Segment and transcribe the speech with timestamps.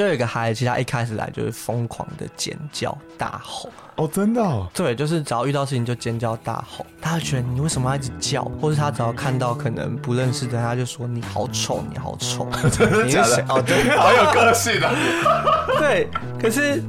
[0.00, 3.68] 就有一个孩子，其实他一开始来就是疯狂的尖叫大吼。
[3.96, 4.66] 哦，真的哦。
[4.72, 6.86] 对，就是只要遇到事情就尖叫大吼。
[7.02, 8.42] 他就觉得你为什么要一直叫？
[8.58, 12.48] 或是他只要看到可能不认识的人，他就说你好丑，你好丑。
[12.70, 13.44] 真的假的？
[13.50, 14.90] 哦，对， 好有个性啊。
[15.78, 16.08] 对，
[16.40, 16.82] 可是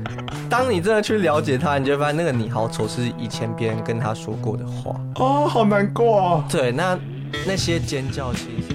[0.49, 4.95] 当你真的去了解他，你就会发现那个你好丑是以前别人跟他说过的话。
[5.15, 6.43] 哦，好难过哦。
[6.49, 6.97] 对，那
[7.45, 8.70] 那些尖叫其实。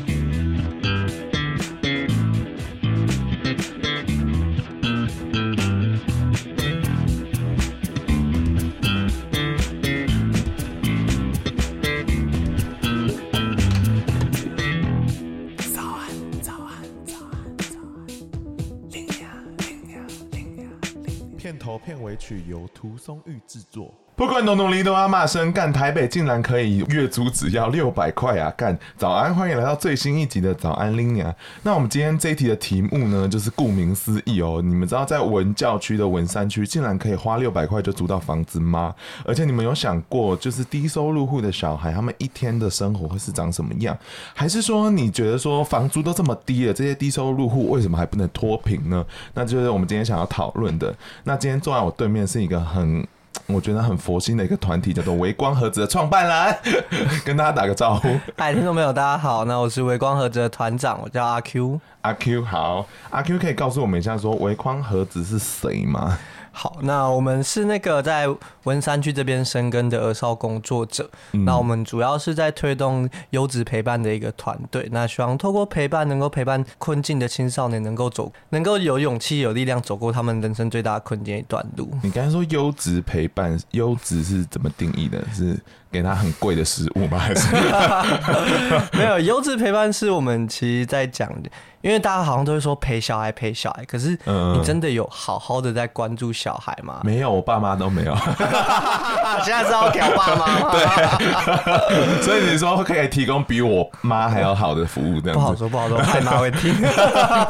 [22.27, 23.95] 曲由涂松玉制作。
[24.17, 28.51] 不管努努力都要骂声干，台北竟然可以月租只要六百块啊！
[28.57, 31.35] 干，早安，欢迎来到最新一集的早安拎娘。
[31.63, 38.95] 那我们今天这一题的题目呢，就是顾名思义哦，你们知道在文教区的文山区，竟然可以花六百块就租到房子吗？
[39.23, 43.95] 而且你们有想过，就是低收入户的小孩，他们一天的生活会是长什么样？
[44.33, 49.05] 还是说你觉得说房租都这么低了，这些低收入户为什么还不能脱贫呢？
[49.35, 50.95] 那就是我们今天想要讨论的。
[51.25, 53.07] 那今天坐在我对面是一个很。
[53.47, 56.81] 我觉得很佛心的一个团体叫做微光盒子的创办人，
[57.25, 58.09] 跟大家打个招呼。
[58.37, 61.81] 嗨，听众朋友，大家好，那我是微光盒子的团长，我叫阿 Q。
[62.03, 66.19] 阿 Q 好，阿 Q 可以告诉我们一下，说微光盒子是谁吗？
[66.59, 68.27] 好，那我们是那个在
[68.65, 71.11] 文山区这边生根的儿少工作者。
[71.33, 74.89] 嗯、那我们主要是在推动优质陪伴的一个团队。
[74.91, 81.91] 那希望透过陪伴，能够陪伴困境的青少年，能够走，能够有勇气、有力量走过他们人生最大的困境一段路。
[82.03, 85.23] 你刚才说优质陪伴，优质是怎么定义的？
[85.35, 87.19] 是给他很贵的食物吗？
[87.19, 87.49] 还是
[88.97, 89.19] 没有？
[89.21, 91.51] 优质陪伴是我们其实在讲的。
[91.83, 97.01] 因为大家好像都会说陪小孩陪小孩，可是你真的有好好的在关注小孩吗？
[97.05, 98.13] 没有，我爸妈都没有。
[99.45, 100.71] 现在是要挑爸妈吗？
[100.75, 106.75] 对，所以你说可以提供比我妈还要好的服务，这样不好说，不好说，怕妈会听。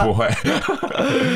[0.03, 0.29] 不会。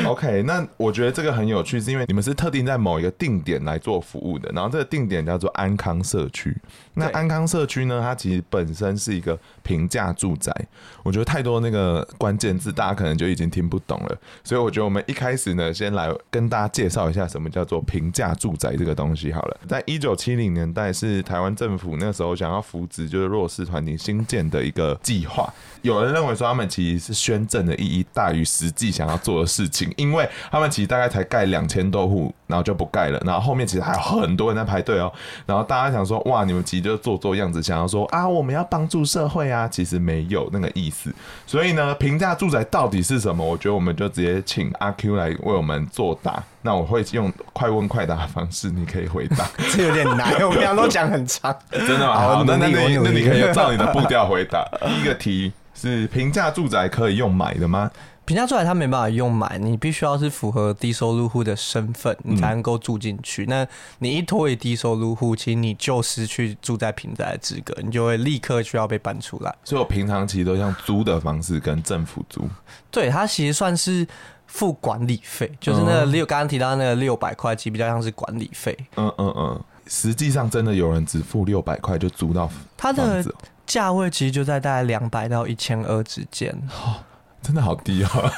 [0.05, 6.55] OK，那我觉得这个很有趣，是因为你们是特定在某一个定点来做服务的，然后这个定点叫做安康社区。
[6.93, 10.53] 那安康社区呢，它其实本身是一个平价住宅。
[11.03, 12.81] 我觉得太多那个关键字大。
[12.81, 19.57] 家可能就已经听不懂了，所以我觉得我们一开始呢，先来跟大家介绍一下什么叫做平价住宅这个东西好了。
[19.67, 25.47] 在一九七零年代，是台湾政府那时候想要扶植就是弱势团体新建的一个计划。
[25.83, 35.13] 有人认为说他们其实是宣政的意义大于实际想要做的事情，因为他们其实大概才盖两千多户，然后就不盖了，然后后面其实还有很多人在排队哦。
[35.45, 41.13] 然后大家想说，哇，你们其实就做做样子，想要说啊，我们要帮助社会啊，其实没有那个意思。
[41.45, 43.45] 所以呢，平价住宅到底是什么？
[43.45, 46.43] 我觉得我们就直接请阿 Q 来为我们作答。
[46.63, 49.47] 那我会用快问快答的方式，你可以回答。
[49.71, 51.55] 这有点难，我们俩都讲很长。
[51.71, 52.13] 真的吗？
[52.13, 54.67] 好，那那你那你可以照你的步调回答。
[54.85, 55.53] 第一个题。
[55.73, 57.89] 是平价住宅可以用买的吗？
[58.31, 63.43] 平价出来他没办法用买，你必须要是符合低收入户的身份，你才能够住进去。
[63.43, 63.67] 嗯、那
[63.99, 69.53] 你一脱离低收入户，其实你就失去住在平宅的资格，你就会立刻需要被搬出来。
[69.65, 72.47] 所以我平常其实都像租的方式跟政府租。
[72.89, 74.07] 对，它其实算是
[74.47, 78.77] 付管理费，就是那个六刚刚提到那个六百块，其实比较像是管理费。
[78.95, 82.71] 嗯嗯嗯，实际上真的有人只付六百块就租到房子、喔？
[82.77, 83.25] 他的。
[83.67, 86.95] 价位其实就在大概两百到一千二之间，哦，
[87.41, 88.31] 真的好低哦！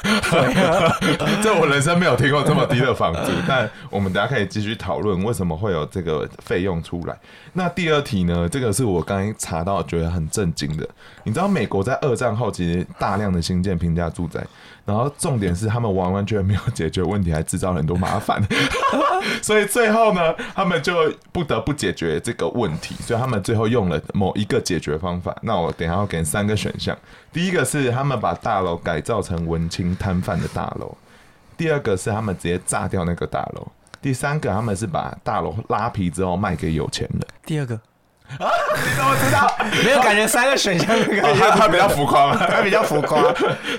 [1.42, 3.30] 这我人生没有听过这么低的房租。
[3.46, 7.16] 但我们等下可以继续讨论为什么会有这个费用出来。
[7.52, 8.48] 那第二题呢？
[8.48, 10.88] 这个是我刚才查到觉得很震惊的。
[11.22, 14.44] 你知道美国在二战后其实大量的新建平价住宅，
[14.84, 18.42] 然后重点是他们完完全全没有解决问题，还制造了很多麻烦。
[19.40, 22.94] 所以最后呢，他们就不得不解决这个问题。
[22.96, 25.34] 所以他们最后用了某一个解决方法。
[25.42, 26.96] 那我等一下要给三个选项。
[27.32, 30.88] 第一个是他们把大楼改造成文青摊贩的大楼；
[31.56, 33.66] 第二个是他们直接炸掉那个大楼。
[34.02, 37.22] 第三个，他们是把大楼拉皮之后卖给有钱人。
[37.46, 37.80] 第二个
[38.38, 38.50] 啊，
[38.82, 39.54] 你怎么知道？
[39.84, 43.22] 没有感觉三个选项那个，他 他比较浮夸，他比较浮夸。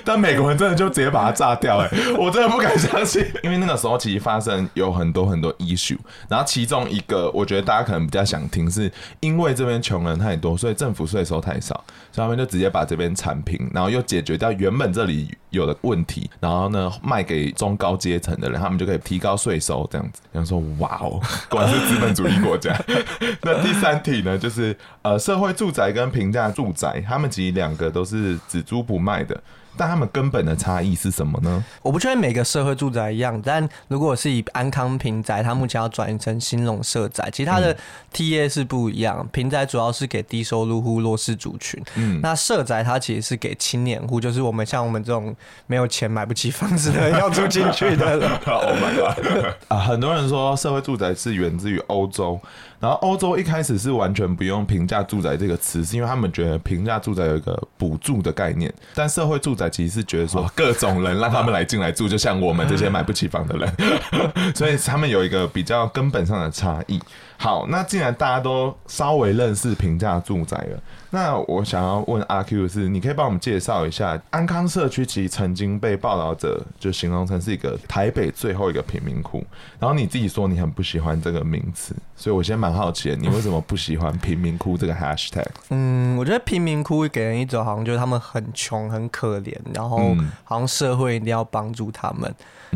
[0.04, 3.24] 但美国人真的就直接把它炸掉，哎， 我真的不敢相信。
[3.42, 5.98] 因为那个时候其实发生有很多很多 issue，
[6.28, 8.90] 然后其中一个我觉得大家可能比较想听，是
[9.20, 15.36] 因为这边穷人太多，所以政府税收太少，所以他们就直接把这边铲平，然后又解决掉原本这里。
[15.50, 20.20] 有的问题，然后呢，卖给中高阶层的人，他们就可以提高税收，这样子。
[20.30, 22.76] 然后说，哇哦，果然是资本主义国家。
[23.40, 29.40] 那第三题呢，就是呃，社会住宅跟平价住宅，他们其实两个都是只租不卖的。
[29.78, 31.62] 但他们根本的差异是什么呢？
[31.82, 37.76] 我不确定每个社会住宅一样，但如果是以安康平宅，它目前要转移成兴隆社宅，其他的
[38.10, 39.28] TA 是不一样。
[39.32, 45.36] 平宅主要是给低收入户、弱势族群，嗯，那社宅它其实是给青年户，就是我们像我们这种
[45.66, 48.30] 没有钱买不起房子的人要住进去的人。
[48.46, 49.54] Oh my god！
[49.68, 52.40] 啊，很多人说社会住宅是源自于欧洲。
[52.78, 63.72] 然后欧洲一开始是完全不用平价住宅这个词，是因为他们觉得平价住宅有一个补助的概念，但社会住宅其实是觉得说各种人让他们来进来住，就像我们这些买不起房的人，
[64.54, 67.00] 所以他们有一个比较根本上的差异。
[67.38, 75.04] 好，那既然大家都稍微认识平价住宅了，那我想要问阿 Q 的是，你可以帮我们介绍一下安康社区？
[75.04, 79.44] 其实曾经被报道者就形容成是一个台北最后一个贫民窟，
[79.78, 85.46] 然后你自己说你很不喜欢这个名词，所以我现在蛮好奇的，你为什么不喜欢贫民窟这个 hashtag？
[85.70, 92.34] 嗯，我觉得贫民窟给人一种好像就是他们很穷很可怜，然后好像社会一定要帮助他们。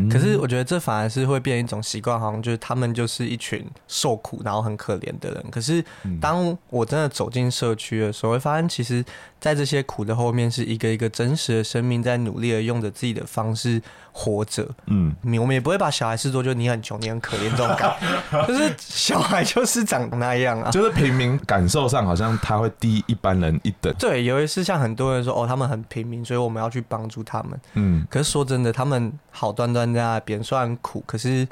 [0.09, 5.45] 可是我觉得这反而是会变一种习惯，好像就是他们就是一群受苦然后很可怜的人。
[5.49, 5.81] 可是
[6.19, 9.03] 当我真的走进社区的时候，会发现其实，
[9.39, 13.81] 在这些苦的后面，是一个一个真实的生命在努力的用着自己的方式
[14.11, 14.67] 活着。
[14.87, 17.95] 嗯，我们也不会把小孩视作就你很穷，你很可怜这种感
[18.29, 23.93] 觉， 就是小孩就是长那样啊，就是平民感受上好像他会低一般人一等。
[23.97, 27.57] 对，尤其是像很多人说哦，他们很平民，所以我们要去帮助他们。
[27.75, 31.47] 嗯，可是说真的，他们好端端在那边，虽然苦，可是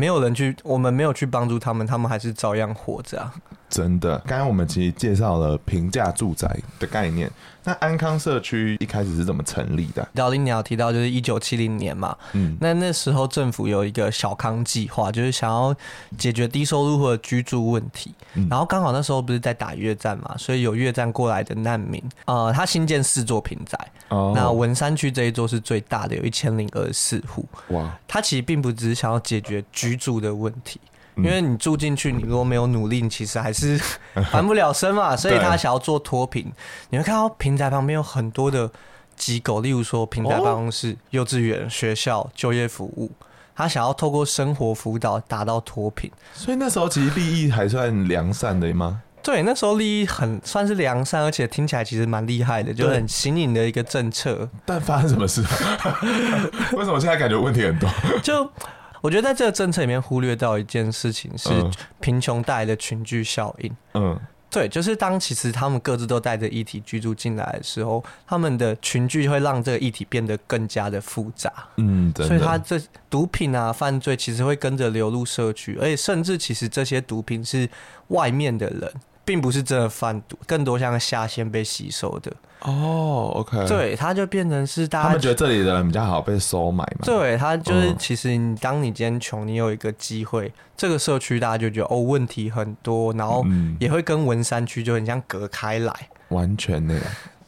[0.00, 3.34] 没有人去，我们没有去帮助他们，他们还是照样活着啊。
[3.68, 6.48] 真的，刚刚我们其实介绍了平价住宅
[6.78, 7.30] 的概念。
[7.64, 10.06] 那安康社区一开始是怎么成立的？
[10.14, 15.74] 老林你要提到就是一九七零年嘛，嗯，那那时候政府有一个小康计划，就是想要
[16.16, 18.14] 解决低收入户的居住问题。
[18.34, 23.78] 嗯、然后刚好那时候不是在打越战嘛，所以有越战过来的难民，呃，他新建四座平宅。
[24.08, 27.44] 哦，那文山区这一座是最大的，有一千零二十四户。
[27.68, 30.80] 哇，他其实并不只是想要解决居住的问题。
[31.16, 33.78] 因为你住进去，你如果没有努力，你其实还是
[34.32, 35.14] 翻不了身嘛。
[35.16, 36.50] 所以他想要做脱贫。
[36.90, 38.70] 你会看到平台旁边有很多的
[39.16, 43.10] 机构，例如说平台办公室、幼稚园、学校、就业服务。
[43.54, 46.10] 他想要透过生活辅导达到脱贫。
[46.32, 49.02] 所以那时候其实利益还算良善的吗？
[49.22, 54.48] 对，那时候利益很算是良善，而且听起来其实蛮厉害的，就很新颖的一个政策。
[54.64, 55.42] 但发生什么事？
[56.72, 57.90] 为什么现在感觉问题很多？
[58.22, 58.50] 就。
[59.00, 61.50] 我觉得在这个政策里面忽略到一件事情是
[62.00, 63.76] 贫穷带来的群聚效应。
[63.94, 64.18] 嗯，
[64.50, 71.52] 对，就是当其实他们各自都带着议题居住进来的时候，他们的群聚会让这个议题变得更加的复杂。
[71.76, 77.68] 嗯，所以他这毒品啊、犯罪其实会跟着流入社区，而且甚至其实这些毒品是
[78.08, 78.92] 外面的人。
[79.24, 83.32] 并不是真的贩毒，更多像下线被吸收的哦。
[83.32, 87.04] Oh, OK，对，他就变成是大家他们觉得这里的人比较好被收买嘛。
[87.04, 93.44] 对，他就是其实你当你今天穷，你有一个机会，嗯、这个社区大家就觉得哦问题很多，然后
[93.78, 95.92] 也会跟文山区就很像隔开来，
[96.28, 97.02] 完全那样。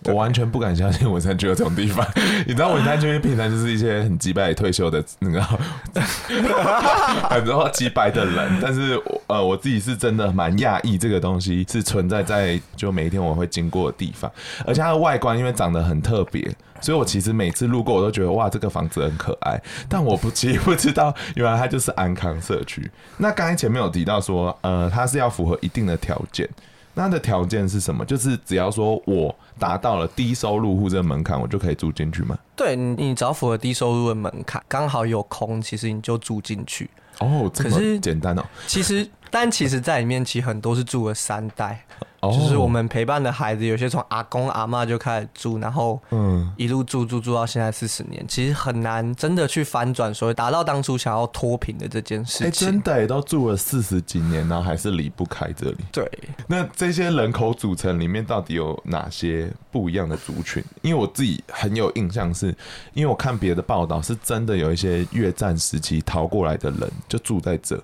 [0.04, 2.06] 我完全不敢相信文山区有这种地方，
[2.46, 5.42] 你知道文山区平常就是一些很机掰退休的，那个，
[7.30, 8.58] 很多机掰的人。
[8.60, 14.30] 但是呃，我自己是真的蛮讶异，这个东西是存在在就每一天我会经过的地方，
[14.66, 16.50] 而且它的外观因为长得很特别，
[16.80, 19.60] 所以我其实每次路过我都觉得哇，这个房子很可爱。
[19.88, 22.90] 但我不其实不知道，原来它就是安康社区。
[23.18, 26.48] 那刚才前面有提到说，呃，它是要符合一定的条件。
[26.94, 28.04] 那它的条件是什么？
[28.04, 32.38] 就是只要说我达到了低收入户这个门槛，我就可以住进去吗？
[32.54, 36.90] 对，你只要符合低收入的门槛，刚好有空，其实你就住进去。
[37.18, 38.44] 哦，这么简单哦。
[38.66, 41.84] 其实，但其实在里面，其实很多是住了三代。
[42.22, 52.46] 就是我们陪伴的孩子，有些从阿公阿妈就开始住，然后嗯，一路住住住到现在四十年，其实很难真的去翻转，所以达到当初想要脱贫的这件事情。
[52.46, 55.78] 哎，真的也都住了四十几年，然后还是离不开这里。
[55.90, 56.08] 对，
[56.46, 60.62] 那这些人口组成里面到底有哪些不一样的族群？
[60.82, 62.56] 因为我自己很有印象是，是
[62.94, 67.82] 因为我看别的报道，是真的有一些越战时期逃过来的人就住在这。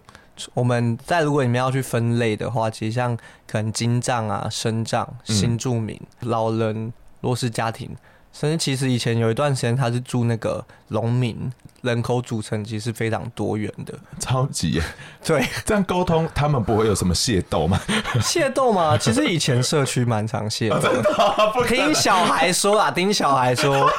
[0.55, 3.17] 我们在如果你们要去分类的话，其实像
[3.47, 7.97] 可能金藏啊、生藏、新住民、嗯、老人、弱势家庭，
[8.33, 11.51] 甚至其实以前有一段时间他是住那个农民，
[11.83, 14.81] 人口组成其实是非常多元的，超级
[15.25, 15.45] 对。
[15.65, 17.81] 这样沟通，他们不会有什么械斗吗？
[18.21, 18.97] 械斗吗？
[18.97, 21.03] 其实以前社区蛮常械斗的。
[21.67, 23.89] 听小孩说啊，听小孩说。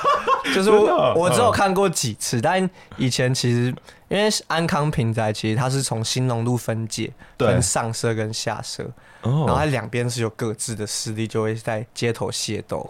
[0.55, 2.67] 就是我我只有看过几次，但
[2.98, 3.65] 以前其实
[4.07, 8.89] 因为安康平宅，其实它是从新农路分界，分上社跟下社，
[9.21, 12.89] 然后它两边是有各自的势力，就会在街头械斗。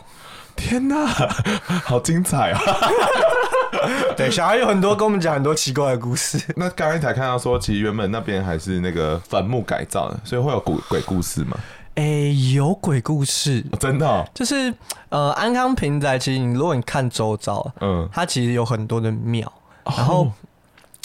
[0.60, 1.06] 天哪，
[1.86, 2.62] 好精彩啊！
[4.18, 6.38] 对，小孩有很多跟我们讲很多奇怪的故事。
[6.58, 11.58] 那刚才才看到说，其实原本那边还是那个坟墓改造的，所以会有鬼鬼故事吗？
[11.96, 14.26] 哎、欸，有鬼故事，哦、真的、哦。
[14.34, 14.74] 就是
[15.10, 19.52] 呃，安康平宅，其实你如果你看周遭，嗯，它其实有很多的庙。
[19.86, 20.30] 然后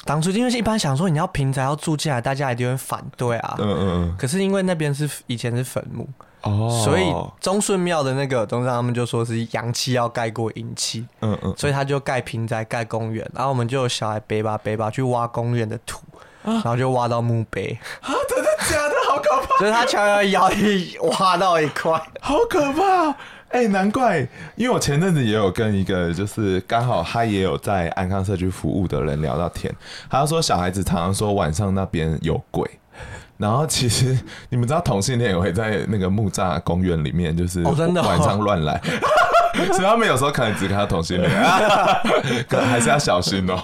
[0.04, 3.54] 当初因为是一般想说你要平宅要住进来，大家一定会反对啊。
[3.58, 4.16] 嗯嗯嗯。
[4.18, 6.08] 可是因为那边是以前是坟墓。
[6.44, 7.04] 哦，所以
[7.40, 16.00] 忠顺庙的那个董事长他们就说是阳气要盖过阴气，嗯嗯，所以他就盖平宅、盖公园，然后我们就有小孩背吧背吧去挖公园的土，
[16.44, 18.94] 然后就挖到墓碑啊，真的假的？
[19.08, 19.58] 好可怕！
[19.58, 23.10] 所以他悄悄摇一挖到一块，好可怕！
[23.50, 24.18] 哎、欸，难怪，
[24.56, 29.72] 因为我前阵子也有跟一个就是刚好他也有在安康社区服务的人聊到天，
[30.10, 32.68] 他说小孩子常常说晚上那边有鬼。
[33.44, 38.80] 然后其实你们知道同性恋也会在那个木栅公园里面，就是晚上乱来，
[39.70, 41.30] 所以他们有时候可能只看到同性恋，
[42.48, 43.60] 可能还是要小心哦。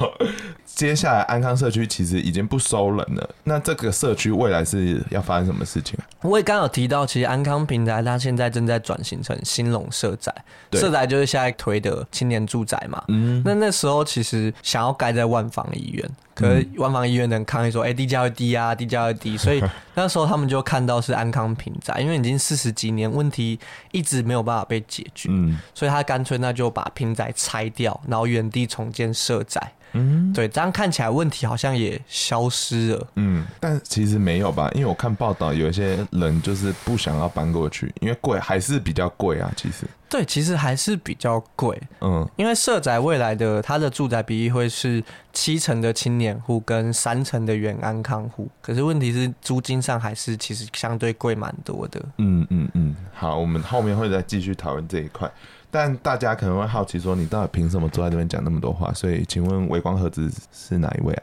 [0.66, 5.98] 接下来安康社区其实已经不收人了，那这个社区未来是要发生什么事情？
[6.20, 10.30] 我也刚有提到，其实安康平台它现在正在转型成兴隆社宅，
[10.72, 13.02] 社宅就是现在推的青年住宅嘛。
[13.08, 19.62] 嗯，那那时候其实想要盖在万芳医院，可是万方医院的人抗议说，哎、欸，地价会低啊，地价会低，所以
[19.94, 23.58] 那时候他们就看到是安康平宅，因为已经四十几年，问题
[23.92, 29.72] 一直没有办法被解决，嗯，所以他干脆那就把平宅拆掉，然后原地重建社宅。
[29.92, 33.08] 嗯，对，这样看起来问题好像也消失了。
[33.16, 34.70] 嗯，但其实没有吧？
[34.72, 39.52] 因为我看报道，有一些人就是不想要搬过去，因为贵还是比较贵啊。
[39.56, 41.80] 其实，对，其实还是比较贵。
[42.00, 45.02] 嗯，因为社宅未来的它的住宅比例会是
[45.32, 52.04] 七成的青年户跟三成的原安康户，可是问题是租金上还是其实相对贵蛮多的。
[52.18, 55.30] 嗯嗯嗯，好，我们后面会再继续讨论这一块。
[55.72, 58.92] 但大家可能会好奇说，你到底凭什么坐在这边讲那么多话？
[58.92, 61.22] 所以，请问微光盒子是哪一位啊？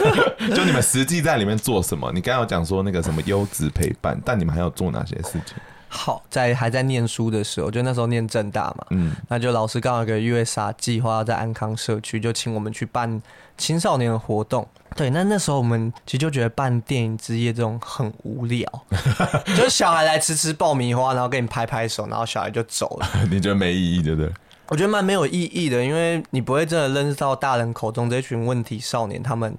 [0.56, 2.10] 就你们实际在里面做什么？
[2.14, 5.58] 你刚刚有讲说那个什么优质陪伴，但你们还要做哪些事情？
[5.94, 13.20] 好，在还在念书的时候，就那时候念正大嘛，嗯，那就老师刚好有个 USR 计划在安康社区，就请我们去办
[13.58, 14.66] 青少年的活动。
[14.96, 18.66] 对，那那时候我们其实就觉得办电影之夜这种很无聊，
[19.54, 23.06] 就是小孩来吃吃爆米花，然后给你拍拍手，然后小孩就走了。
[23.30, 24.32] 你觉得没意义，对不对？
[24.68, 29.54] 我觉得蛮没有意义的，因为你不会真的认识到大人口中这群问题少年他们。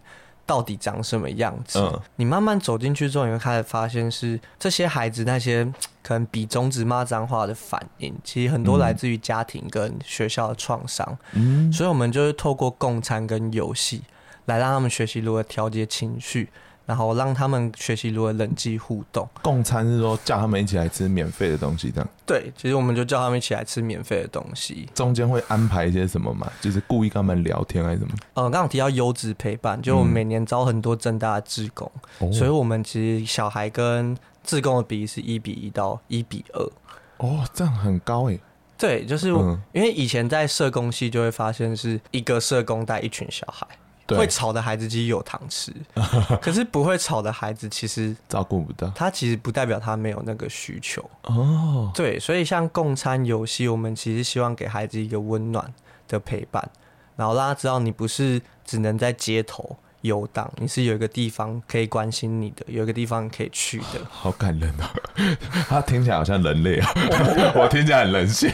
[0.46, 1.80] 到底长什么样子？
[1.80, 5.66] 嗯，你慢慢走进去之后，你会开始发现是这些孩子那些
[6.04, 11.18] 可能比中指骂脏话的反应，其实很多来自于家庭跟学校的创伤。
[11.32, 14.04] 嗯，所以我们就是透过共餐跟游戏
[14.46, 16.50] 来让他们学习如何调节情绪。
[16.86, 19.28] 然后让他们学习如何人际互动。
[19.42, 22.10] 共餐是说叫他们一起来吃免费的东西，这样。
[22.26, 24.88] 对，其实我们就叫他们一起来吃免费的东西。
[24.94, 26.52] 中间会安排一些什么嘛？
[26.62, 28.12] 就是故意跟他们聊天还是什么？
[28.34, 36.72] 呃，刚刚提到优质陪伴，就我们每年招很多正大的志工，嗯，所以我们其实小孩跟志工的比例是一比一到一比二。
[37.18, 38.40] 哦，这样很高诶。
[38.78, 39.30] 对，就是
[39.72, 43.66] 因为以前在社工系就会发现是一个社工带一群小孩。
[44.10, 45.74] 会吵的孩子其实有糖吃，
[46.42, 48.90] 可是不会吵的孩子其实照顾不到。
[48.96, 51.92] 他其实不代表他没有那个需求哦。
[51.96, 55.74] 对，所以像共餐游戏，我们其实希望给孩子一个温暖
[56.08, 56.70] 的陪伴，
[57.16, 59.78] 然后让他知道你不是只能在街头。
[60.04, 64.94] 游荡，你是有一个地方可以关心你的，有一个地方可以去的， 好感人啊！
[65.68, 66.90] 他听起来好像人类啊，
[67.56, 68.54] 我听起来很冷血。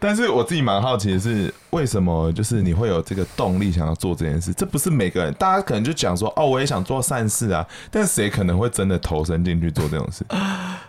[0.00, 4.52] 但是我自己蛮好奇的是，为什么就是你会有这个动力想要做这件事？
[4.52, 10.24] 这不是每个人，大家可能就讲说哦，我也想做善事啊，但谁可能会真的投身进去做这种事？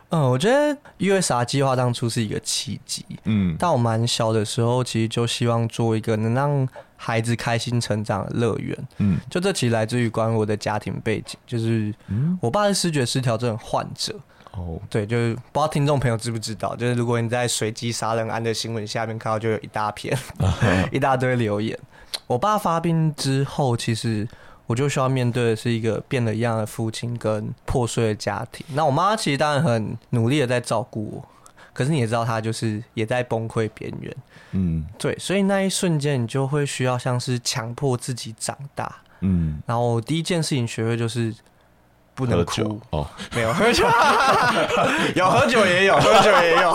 [0.10, 11.94] 嗯，我觉得 USR 计划当初是一个契机，嗯，但我蛮小的时候，其实就希望做一个能让孩子开心成长的乐园，嗯，就这其实来自于关于我的家庭背景，就是
[12.42, 14.20] 我爸是视觉失调症患者，
[14.54, 20.18] 哦，对，就是不知道听众朋友知不知道，就是如果你在随机杀人案的新闻下面看到，就有一大片，
[20.92, 21.78] 一大堆留言。
[22.26, 24.28] 我爸发病之后，其实。
[24.70, 28.64] 我就需要面对的是一个变了一样的父亲跟破碎的家庭。
[28.76, 31.26] 那我妈其实当然很努力的在照顾我，
[31.74, 34.16] 可是你也知道她就是也在崩溃边缘。
[34.52, 38.98] 嗯，对，所以那一瞬间你就会需要像是强迫自己长大。
[39.22, 41.34] 嗯，然后第一件事情学会就是
[42.14, 43.88] 不能哭哦， 没有喝酒，
[45.18, 46.74] 有喝酒也有，喝酒也有，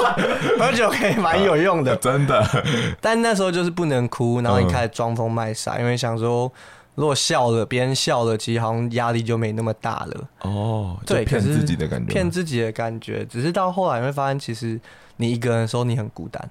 [0.59, 2.45] 喝酒可以蛮有用的，啊，真的。
[3.01, 6.53] 但那时候就是不能哭，然后你开始装疯卖傻，嗯，因为想说
[6.95, 10.29] 如果笑了，别人笑了，其实好像压力就没那么大了。
[10.41, 14.81] 哦，对，骗自己的感觉，骗自己的感觉，只是到后来你会发现，其实
[15.17, 16.51] 你一个人的时候你很孤单，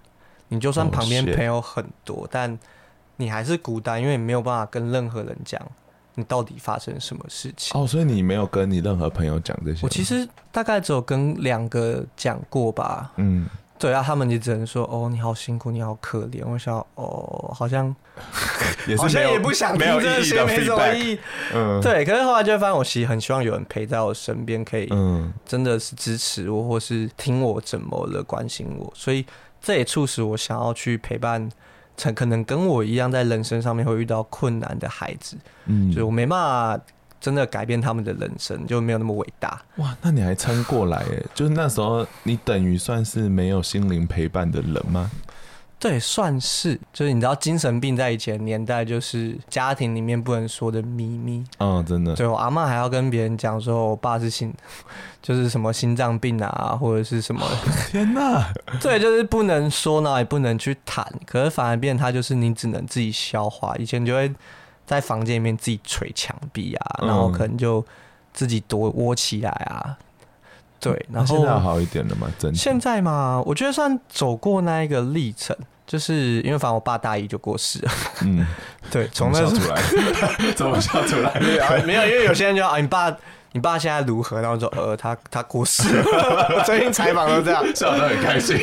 [0.49, 2.59] 你就算旁边朋友很多，oh, 但
[3.17, 5.61] 你还是孤单，因为你没有办法跟任何人讲。
[6.15, 7.75] 你到底发生什么事情？
[7.75, 9.79] 哦，所以你没有跟你任何朋友讲这些？
[9.81, 13.11] 我其实大概只有跟两个讲过吧。
[13.15, 13.47] 嗯，
[13.83, 17.93] 对啊，他们就只能说：“哦，你好辛苦，你好可怜。”我想，哦，好像
[18.87, 21.19] 也是好像也不想听这些，没什么意义。
[21.53, 22.05] 嗯，对。
[22.05, 28.89] 可是后来就会发现，我其实很希望有人陪在我身边，可以，嗯，真的是支持我，或是听我怎么了，关心我。
[28.95, 29.25] 所以
[29.61, 31.49] 这也促使我想要去陪伴。
[31.95, 35.37] 成可能跟我一样在人生上面会遇到困难的孩子，
[35.67, 36.83] 嗯，所以我没办法
[37.23, 39.61] 真的改变他们的人生，就没有那么伟大。
[39.77, 41.23] 哇，那你还撑过来哎？
[41.33, 45.09] 就是那时候你等于算是没有心灵陪伴的人吗？
[45.79, 51.45] 对，算是，就是你知道，精神病在以前年代就是家庭里面不能说的秘密。
[51.59, 52.13] 嗯，真的。
[52.13, 54.53] 对，我阿妈还要跟别人讲说，我爸是心，
[55.21, 57.41] 就是什么心脏病啊，或者是什么。
[57.89, 58.53] 天哪！
[58.81, 61.05] 对，就是不能说呢，也不能去谈。
[61.25, 63.75] 可是反而变，他就是你只能自己消化。
[63.77, 64.33] 以前就会
[64.85, 67.85] 在房间里面自己捶墙壁啊，然后可能就
[68.33, 69.97] 自己躲窝起来啊。
[70.79, 72.27] 对，然后现在好一点了吗？
[72.37, 72.57] 真的。
[72.57, 75.55] 现在嘛，我觉得算走过那一个历程。
[75.85, 78.47] 就是因为反正我爸大一就过世了，嗯，
[78.89, 79.81] 对，从那时候出来，
[80.55, 81.29] 怎么笑出来？
[81.85, 83.15] 没有，因为有些人就啊，你爸，
[83.53, 84.41] 你爸现在如何？
[84.41, 86.63] 然后说呃，他他过世了。
[86.67, 88.57] 最近采访都这样， 笑得很开心。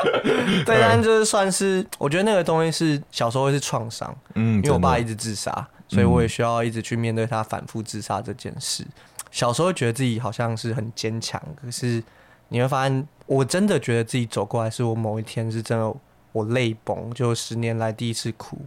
[0.64, 8.86] 对，但就是算是，我觉得那个东西是小时候是创伤，嗯，因为我爸一直自杀，所以我也需要一直去面对他反复自杀这件事。
[9.30, 12.02] 小时候觉得自己好像是很坚强，可是
[12.48, 15.92] 你会发现，我真的觉得自己走过来，是我某一天是真的。
[16.32, 18.58] 我泪崩，就十年来第一次哭。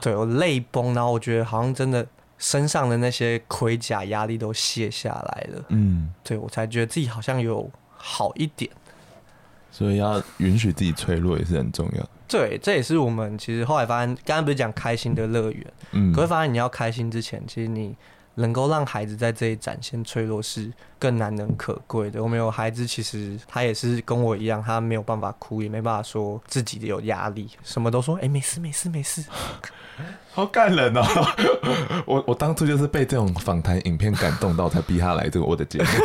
[0.00, 2.06] 对，我泪崩，然后我觉得好像真的
[2.38, 5.64] 身上的那些盔甲压力都卸下来了。
[5.68, 8.70] 嗯，对，我才觉得自己好像有好一点。
[9.70, 12.08] 所以要允许自己脆弱也是很重要。
[12.26, 15.66] 对，这也是我们其实后来发现，刚刚不是讲开心的乐园？
[15.92, 17.94] 嗯，可是发现你要开心之前，其实你。
[18.38, 22.22] 能够让孩子在这里展现脆弱是更难能可贵的。
[22.22, 29.24] 我们有孩子，其实他也是跟我一样，他没有办法哭，也没办法说自己有压力，什么都说，哎、欸，没事，没事，没事。
[30.32, 31.02] 好感人哦！
[32.06, 35.86] 我我当初就是被这种访谈影片感动到，才逼他来这个我的节目。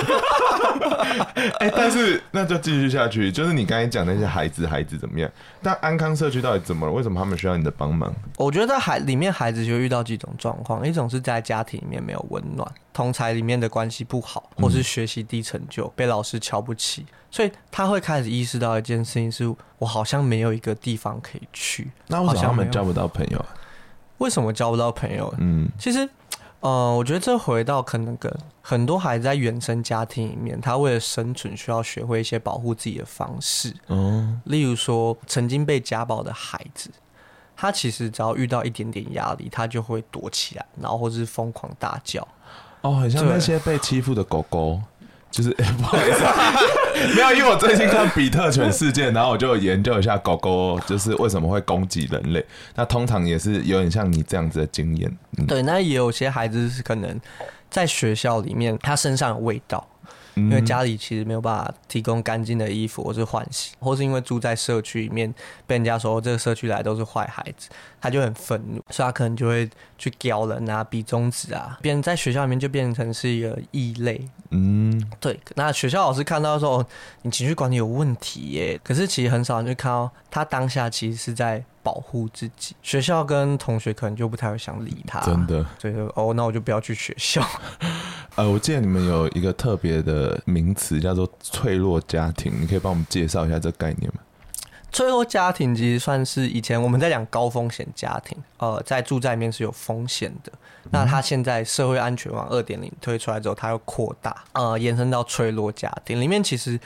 [1.60, 3.32] 哎、欸，但是那就继续下去。
[3.32, 5.30] 就是你刚才讲那些孩子，孩子怎么样？
[5.62, 6.92] 但安康社区到底怎么了？
[6.92, 8.12] 为什么他们需要你的帮忙？
[8.38, 21.92] 我觉得在孩里面孩子就遇到几种状况，一种是在家庭里面没有温暖，同才里面的关系不好，或是学习低成就，被老师瞧不起，所以他会开始意识到一件事情：是我好像没有一个地方可以去。
[22.08, 23.46] 那为什么他们交不到朋友啊？
[24.20, 25.34] 为什么交不到朋友？
[25.40, 26.08] 嗯，其实，
[26.60, 33.76] 呃，我觉得这回到可能跟很多孩子在原生家庭里面，他为了生存需要学会一些保护自己的方式。
[33.88, 36.90] 哦，例如说，曾经被家暴的孩子，
[37.56, 42.28] 他其实只要遇到一点点压力，他就会躲起来，然后或是疯狂大叫。
[42.82, 44.82] 哦，很像那些被欺负的狗狗。
[45.32, 46.54] 就是、欸、不好意思、啊，
[47.16, 52.46] 没有，因为我最近看比特犬事件，然后我就研究一下狗狗，就是为什么会攻击人类。
[52.76, 55.18] 那通常也是有点像你这样子的经验。
[55.38, 57.20] 嗯、对，那也有些孩子是可能
[57.70, 59.88] 在学校里面，他身上有味道。
[60.36, 65.32] 因为家里其实没有办法提供干净的衣服或是换洗，或是因为住在社区里面，
[65.68, 67.70] 被人家说这个社区来都是坏孩子，
[68.02, 69.70] 他就很愤怒，所以他可能就会
[70.04, 74.28] 去叼人啊、比中指啊，变在学校里面就变成是一个异类。
[74.50, 75.40] 嗯，对。
[75.56, 76.86] 那学校老师看到说
[77.22, 81.64] 你情绪管理有问题耶，可是其实很少人就看到他当下其实是在。
[81.84, 85.20] 保护自己，学校跟同学可能就不太会想理他。
[85.20, 87.46] 真的，所以说哦，那我就不要去学校。
[88.36, 94.22] 呃，我记得你们有一个特别的名词叫做“脆弱家庭”，你可以帮我们介绍一下这个概念吗？
[94.94, 100.54] 脆弱家庭其实算是以前我们在讲高风险家庭，呃，在住在里面是有风险的。
[100.92, 106.80] 那它现在社会安全网二点零推出来之后，它又扩大，呃，延伸到脆弱家庭里面，其实。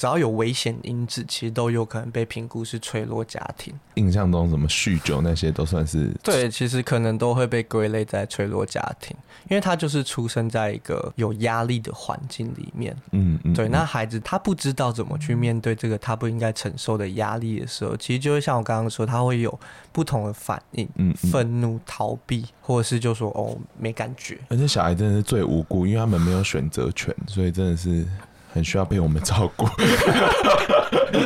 [0.00, 3.74] 只要有危险因子，其实都有可能被评估是脆弱家庭。
[3.96, 9.14] 印象中什么酗酒那些都算是对，其实可能都会被归类在脆弱家庭，
[9.50, 12.96] 因为他就是出生在一个有压力的环境里面。
[13.10, 19.60] 嗯嗯，对，那孩子他不知道怎么去面对这个他不应该承受的压力的时候，其实就会像我刚刚说，他会有
[19.92, 24.38] 不同的反应，嗯，愤怒、逃避，或者是就说哦没感觉。
[24.48, 28.06] 而且小孩真的是最无辜，因为他们没有选择权，所以真的是。
[28.52, 29.66] 很需要被我们照顾。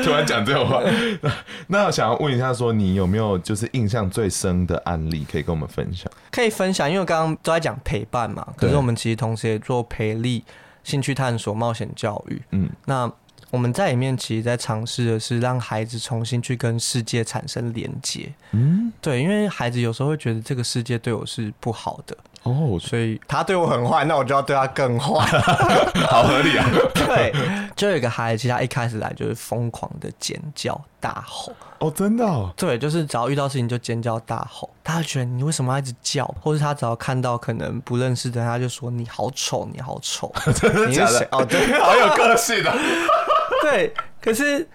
[0.03, 0.83] 突然讲这种话，
[1.69, 6.11] 那我想要问一下，说你有没有就是印象最深的案例可以跟我们分享？
[6.31, 10.45] 可以分享，因为刚刚都在讲陪伴嘛，可是我们其实同时也做培力、
[10.83, 12.43] 兴趣探索、冒险教育。
[12.51, 13.11] 嗯，那
[13.51, 18.33] 我们在里面其实，在尝试的是让孩子重新去跟世界产生连接。
[18.51, 22.17] 嗯，对，因为孩子有时候会觉得这个世界对我是不好的。
[22.45, 25.27] 哦，所以他对我很坏，那我就要对他更坏，
[26.09, 26.67] 好合理啊。
[26.95, 27.35] 对，
[27.75, 31.53] 就有一个孩子，他一开始来就是疯狂的尖叫大吼。
[31.79, 32.53] 哦，真的哦？
[32.57, 34.69] 对，就是只要遇到事情就尖叫大吼。
[34.83, 36.27] 他就觉得你为什么要一直叫？
[36.43, 40.31] 或是他只要看到可能不认识的人，他就说你好丑，你好丑。
[40.55, 41.27] 真的假的？
[41.33, 42.71] 哦，对，好有个性的。
[43.63, 44.69] 对，可是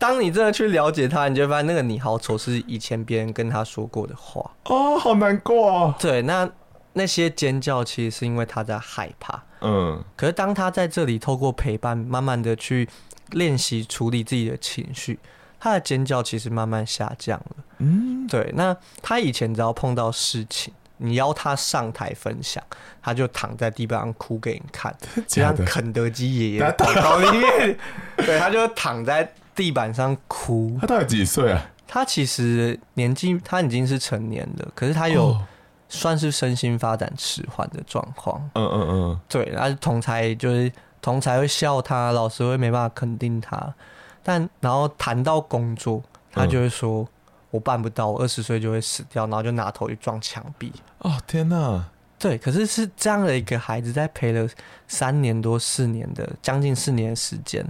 [0.00, 4.50] 当你真的去了解他，你就发现那个你好丑是以前别人跟他说过的话。
[4.64, 5.94] 哦，好难过哦。
[6.00, 6.50] 对，那。
[6.94, 12.88] 那些尖叫其实是因为他在害怕，嗯，可是当他在这里透过陪伴，慢慢的去
[13.30, 15.18] 练习处理自己的情绪，
[15.58, 18.52] 他的尖叫其实慢慢下降了，嗯，对。
[18.54, 22.62] 那他以前只要碰到事情，你邀他上台分享，
[23.02, 24.94] 他就躺在地板上哭给你看，
[25.26, 27.78] 就像肯德基爷爷广告里面，
[28.18, 30.76] 对，他就躺在地板上哭。
[30.78, 31.70] 他到底几岁啊？
[31.88, 35.28] 他其实年纪他已经是成年了，可是他有。
[35.28, 35.46] 哦
[35.94, 38.40] 算是身心发展迟缓的状况。
[38.54, 43.74] 嗯嗯嗯，对，然后同才就是同才会笑他，老师会没办法肯定他。
[44.22, 47.06] 但然后谈到工作，他就会说
[47.50, 50.72] ：“我办不到，我二十岁就会死掉。”然后就拿头去撞墙壁。
[51.00, 51.84] 哦天哪！
[52.18, 54.48] 对，可是是这样的一个孩子，在陪了
[54.88, 57.62] 三年多、四年的将近四年的时间。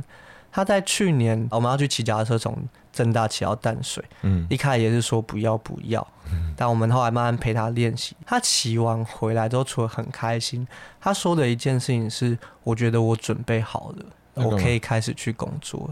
[0.52, 2.56] 他在去年我们要去骑脚踏车从
[2.92, 8.14] 正大骑到淡水，嗯，一开始也是说不要不要，嗯，但我们后来慢慢陪他练习。
[8.26, 10.68] 他骑完回来之后，除了很开心，
[11.00, 14.04] 他说的一件事情是：我觉得我准备好了，
[14.44, 15.90] 我可以开始去工作。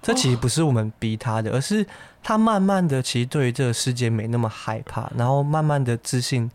[0.00, 1.84] 这其实不是我们逼他的，而是
[2.22, 6.48] 他慢慢的其实对于这个世界没那么害怕，然后慢慢的自信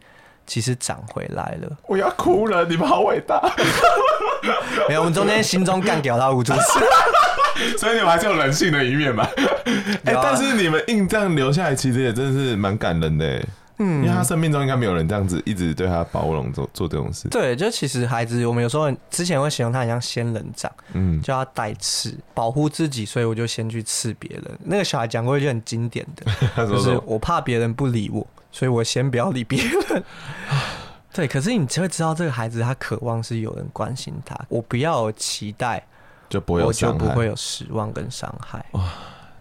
[0.45, 1.77] 其实长回来了。
[1.87, 3.41] 我要哭了，你们好伟大！
[4.87, 6.79] 没有，我们中间心中干掉他无数次。
[7.77, 9.27] 所以你们还是有人性的一面嘛？
[10.05, 13.45] 哎、欸，但是你们硬这样留下来，其实也真的是蛮感人的。
[13.83, 17.27] 嗯，因为他生命中应该没有人这样子一直对他包容做做这种事。
[17.29, 24.43] 对，就其实孩子，我们有时候之前会形容他很像仙人掌，嗯，就要带刺保护自己，所以我就先去刺别人。
[24.63, 30.03] 那个小孩讲过一句很经典的，就是我怕别人不理我，所以我先不要理别人。
[31.13, 35.83] 对，可是你就会知道这个孩子他渴望是有人关心他，我不要有期待。
[36.29, 38.65] 就不会有害，我就不会有失望跟伤害。
[38.71, 38.81] 哇，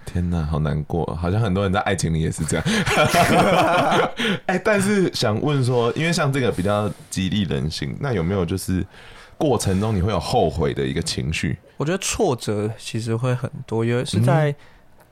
[0.05, 2.67] 天哪，好难过，好像很多人在爱情里也是这样。
[4.47, 8.85] 哎、欸，但是想问说，因为像这个比较激励人心，那有没有就是
[9.39, 11.57] 过程中你会有后悔的一个情绪？
[11.77, 14.53] 我觉得挫折其实会很多，因为是在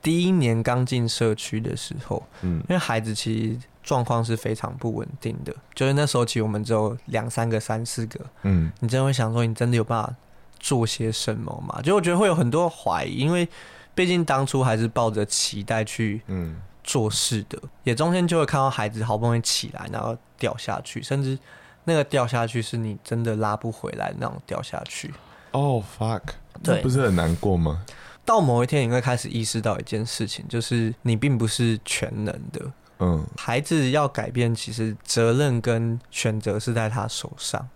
[0.01, 3.57] 第一年刚进社区的时候，嗯，因为孩子其实
[3.89, 10.13] 状况是非常不稳定的，就是那时候其实我们只有两三个、三四个，嗯，你真的会想说，你真的有办法？
[10.59, 11.81] 做些什么吗？
[11.81, 13.47] 就我觉得会有很多怀疑，因为
[13.95, 21.39] 毕竟当初还是抱着期待去嗯做事的，嗯、也中间就会看到孩子好不容易起来，然后掉下去，甚至
[21.85, 25.11] 那个掉下去是你真的拉不回来那种掉下去。
[25.51, 26.21] 哦、oh, fuck，
[26.61, 27.83] 对，不是很难过吗？
[28.25, 32.61] 到某一天你会开始意识到一件事情，就是你并不是全能的。
[32.99, 37.67] 嗯，孩子要改变，其实责任跟选择是在他手上。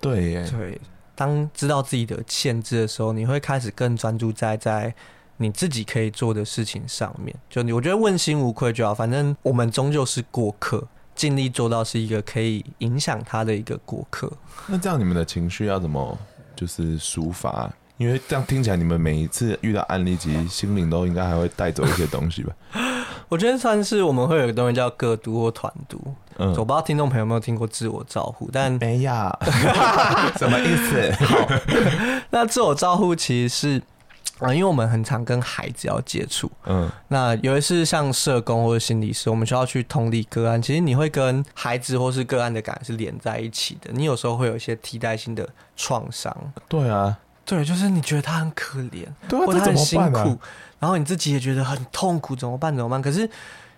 [0.00, 0.80] 对耶，对。
[1.14, 4.94] 当知道自己的限制的时候，你会开始更专注在在
[5.38, 7.34] 你自己可以做的事情上面。
[7.48, 8.94] 就你，我觉得问心无愧就好。
[8.94, 14.30] 反正我们终究是过客，尽力做到是一个可以影响他的一个过客。
[14.66, 16.18] 那这样你们的情绪要怎么
[16.54, 17.72] 就是抒发？
[17.98, 22.52] 因为这样听起来，你们每一次遇到案例，其实心灵都应该还会带走一些东西吧？
[23.28, 26.00] 我觉得算是我们会有一个东西叫个督或团督。
[26.38, 29.34] 嗯，我不知道听众朋友有没有听过自我照护，但没呀，
[30.38, 31.12] 什么意思？
[32.30, 33.82] 那自我照护其实是
[34.38, 40.60] 啊，因为我们很常跟孩子要接触，嗯，那尤其是像社工或者心理师，我们需要去通理个案。
[40.60, 46.36] 其实你会跟孩子或是个案的感觉是连在一起的，你有时候会有一些替代性的创伤。
[46.68, 47.16] 对啊。
[47.46, 50.36] 对，就是你觉得他很可怜，对啊，或者他很辛苦？
[50.78, 52.74] 然后你自己也觉得很痛苦，怎么办？
[52.74, 53.00] 怎么办？
[53.00, 53.26] 可是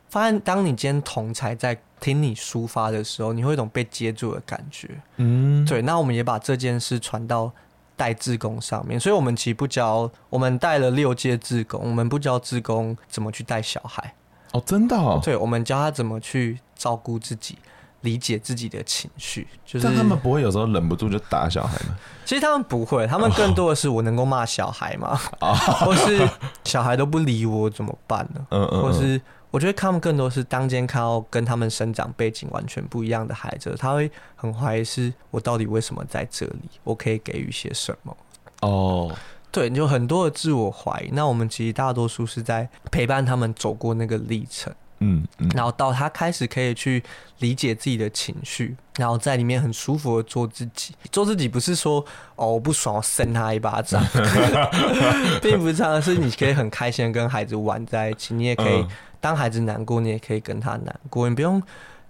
[0.09, 4.89] 发现，当你今天同才在听你抒发的时候，你会有一种被接住的感觉。
[5.19, 5.83] 嗯，对。
[5.83, 7.53] 那我们也把这件事传到
[7.95, 14.15] 带志工上面，所以我们其实不教，我们带了六届志工，我们不教志工怎么去带小孩。
[14.53, 15.21] 哦，真的哦。
[15.23, 17.59] 对，我们教他怎么去照顾自己。
[18.03, 21.97] 理解自己的情绪，就是但他们不会有时候忍不住就打小孩吗？
[22.25, 25.19] 其实他们不会，他们更多的是我能够骂小孩吗？
[25.41, 26.29] 啊， 或是
[26.65, 28.47] 小孩都不理我怎么办呢？
[28.51, 36.69] 嗯嗯，或是我觉得他们更多是当间看到跟他们生长背景完全不一样的孩子，他会很怀疑是我到底为什么在这里？
[36.85, 38.17] 我可以给予些什么？
[38.61, 39.11] 哦，
[39.51, 41.11] 对，有很多的自我怀疑。
[41.13, 44.73] 那我们其实大多数是在陪伴他们走过那个历程。
[45.01, 47.03] 嗯，嗯，然后到他开始可以去
[47.39, 50.95] 理解自己的情绪，然后在里面很舒服的做自己。
[51.13, 52.05] 做自己不是说
[52.37, 54.05] 哦，我不爽我扇他一巴掌，
[55.41, 58.85] 并不是这样，是你可以很开心的跟孩子玩在一起，你也可以
[59.21, 61.63] 当孩子难过，你也可以跟他难过，你不用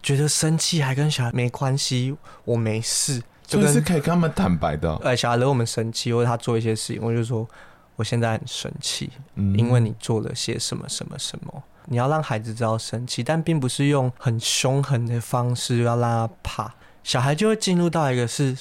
[0.02, 4.94] 觉得生气还跟小孩没关系，我没事，就跟是可以跟他们坦白的。
[5.02, 7.46] 呃，小孩惹我们生气，或者他做一些事情，我就说
[7.96, 11.62] 我现在很生气，因为你做了些什么什么什么。
[11.88, 18.56] 你要让孩子知道生气，但并不是用很凶狠的方式要让他怕，小孩就会进入到一个是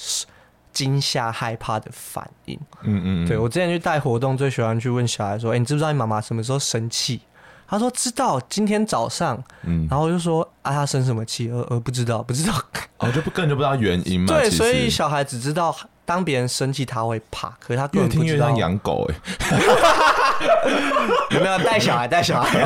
[0.72, 2.60] 惊吓、害怕的反应。
[2.84, 7.22] 嗯嗯，嗯，对，我之前去带活动，最喜欢去问小孩说：“哎、欸，你知不知道你妈妈什么时候生气？”
[7.68, 12.54] 他说：“知道，今天早上。”嗯，然后我就说：“啊，他生什么气？”呃呃，不知道，不知道。
[13.00, 14.28] 哦，就不根本就不知道原因嘛。
[14.32, 15.76] 对，所以小孩只知道
[16.08, 18.24] 当别人生气他会怕，可是他根本不知道。
[18.24, 19.15] 越听越像养狗哎。
[21.32, 22.08] 有没有带小孩？
[22.08, 22.62] 带小孩？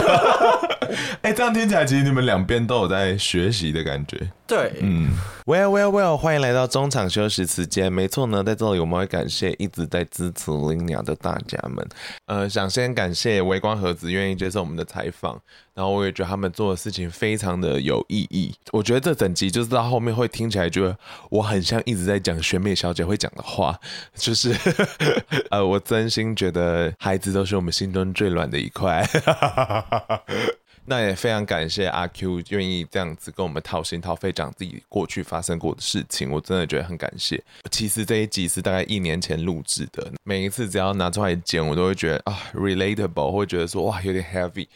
[1.24, 4.30] 哎、欸，这样听起来，其实你们两边都有在学习的感觉。
[4.52, 5.12] 对，嗯
[5.46, 7.92] ，Well Well Well，欢迎来到中场休息时间。
[7.92, 11.88] 没错呢，在这里我们会感谢一直在支持林娘的大家们。
[12.26, 15.42] 呃，想先感谢微光盒子愿意接受我们的采访，
[15.74, 18.54] 然后我也觉得他们做的事情非常的有意义。
[18.74, 20.98] 我觉得这整集就是到后面会听起来，觉得
[21.30, 23.80] 我很像一直在讲选美小姐会讲的话，
[24.16, 24.54] 就是
[25.50, 29.08] 呃，我真心觉得孩子都是我们心中最软的一块。
[30.86, 37.42] 那也非常感谢阿 Q 愿意这样子跟我们掏心掏肺讲自己过去发生过的事情，我真的觉得很感谢。
[37.70, 44.68] 其实这一集是大概一年前录制的，每一次只要拿出来剪，我都会觉得啊，relatable，会觉得说哇有点 heavy，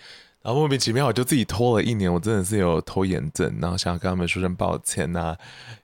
[0.41, 5.35] 然后莫名其妙我就自己拖了一年，我真的是有拖延症，然后想要跟他们说声抱歉呐、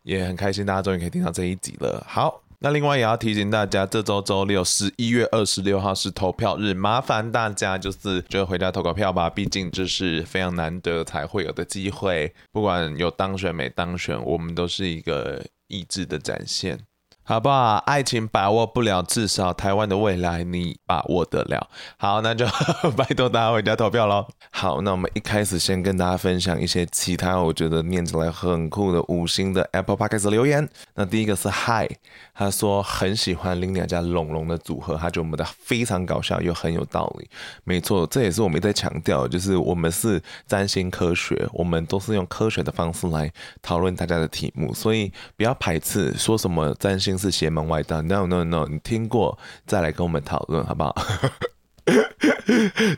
[0.03, 2.05] 也很开心大家终于可以听到这一集了。
[2.07, 2.41] 好。
[2.63, 16.79] 那另外也要提醒大家，这周周六十一月二十六号是投票日，麻烦大家就是就回家投个票吧，毕竟这是非常难得才会有的机会，不管有当选没当选，我们都是一个意志的展现。
[17.23, 17.75] 好不好？
[17.85, 21.69] 爱情把握不了，至少台湾的未来你把握得了。
[21.97, 22.45] 好，那就
[22.97, 24.25] 拜托大家回家投票喽。
[24.51, 30.67] 好，那我们一开始先跟大家分享一些其他我觉得念起来很酷的五星的 Apple Podcast 留言。
[30.95, 31.89] 那第一个是 Hi，
[32.33, 37.29] 他说很喜欢拎娘加龙龙的组合，他觉得我们的非常搞笑又很有道理。
[37.63, 43.31] 没错，这也是我们在强调，就是我们是占星科学，我们都是用科学的方式来
[43.61, 47.10] 讨论大家的题目，所以不要排斥说什么占星。
[47.17, 50.95] 是邪门外道，no no no，你听过再来跟我们讨论好不好？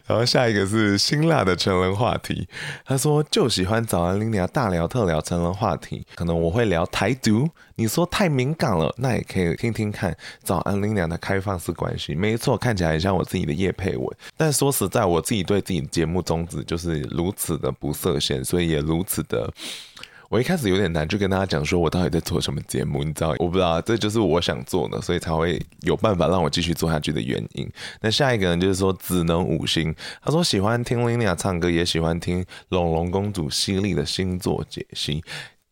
[0.06, 2.48] 然后下一个是辛辣的成人话题，
[2.86, 19.50] 他说就喜欢早安拎娘大聊特聊成人话题，可能我会聊台独，你说太敏感了，那也可以听听看早安拎娘的开放式关系，没错，看起来很像我自己的叶配文，但说实在，我自己对自己的节目宗旨就是如此的不设限，所以也如此的。
[20.34, 23.36] 我一开始有点难，就跟大家讲说我到底在做什么节目，你知道？
[23.38, 27.70] 我不知道，这就是我想做的，所以才会有办法让我继续做下去的原因。
[28.02, 29.94] 那下一个人就是说只能五星，
[30.24, 35.24] 他说喜欢听 Lina 唱歌，也喜欢听龙龙公主犀利的星座解析。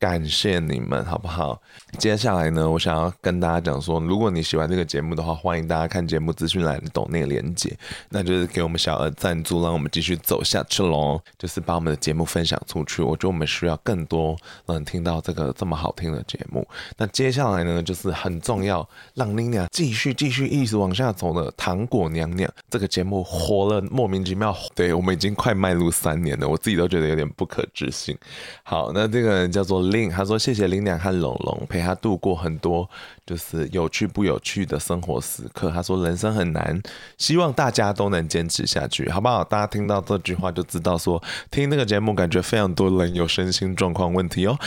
[0.01, 1.61] 感谢你们，好不好？
[1.99, 7.77] 接下来呢，我想要跟大家讲说，如果你喜欢这个节目的话，欢迎大家看节目资讯栏的抖内连接，
[8.09, 11.21] 那就是给我们小额赞助，让我们继续走下去喽。
[11.37, 14.35] 就是把我们的节目分享出去，我觉得我们需要更多
[14.65, 16.67] 人听到这个这么好听的节目。
[16.97, 28.17] 那接下来呢，就是很重要，让拎娘继续继续一直往下走的糖果娘娘这个节目活了莫名其妙，对，我们已经快迈入三年了，我自己都觉得有点不可置信。
[28.63, 29.90] 好，那这个人叫做。
[29.91, 32.89] 林他说谢谢林娘和龙龙陪他度过很多
[33.25, 35.71] 就是有趣不有趣的生活时刻。
[35.71, 36.81] 他说人生很难，
[37.17, 39.43] 希望大家都能坚持下去，好不好？
[39.43, 44.57] 大家听到这句话就知道说听那个节目感觉非常多人有身心状况问题哦。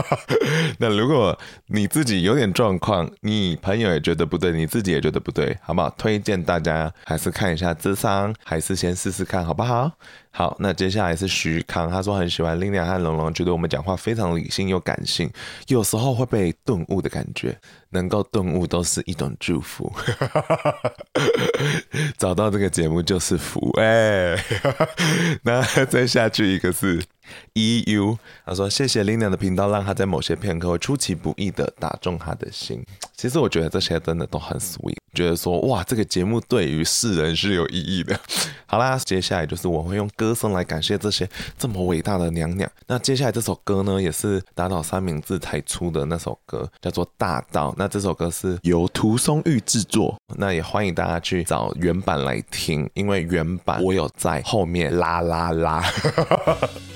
[0.78, 5.90] 那如果你自己有点状况，你朋友也觉得不对，你自己也觉得不对，好不好？
[5.98, 9.90] 推荐大家还是看一下智商，还是先试试看好不好？
[10.30, 15.30] 好，那接下来是徐康，他说很喜欢 Lina 和龙龙，觉得我们讲话非常理性又感性，
[15.68, 17.58] 有时候会被顿悟的感觉，
[17.96, 19.90] 能够顿悟都是一种祝福。
[22.18, 24.36] 找到这个节目就是福哎。
[25.42, 27.02] 那再下去一个是
[27.54, 32.84] EU，他说谢谢 Lina 的频道，让他在某些片刻会出其不意的打中他的心。
[33.16, 34.96] 其实我觉得这些真的都很 sweet。
[35.14, 38.18] 觉得说哇，这个节目对于世人是有意义的。
[38.66, 42.70] 好啦，接下来就是我会用歌声来感谢这些这么伟大的娘娘。
[42.86, 47.70] 那接下来这首歌呢，也是打倒三明治才出的那首歌，叫做《大道》。
[47.78, 55.82] 那这首歌是由涂松玉制作，那也欢迎大家去找原版来听，因为原版我有在后面啦啦啦。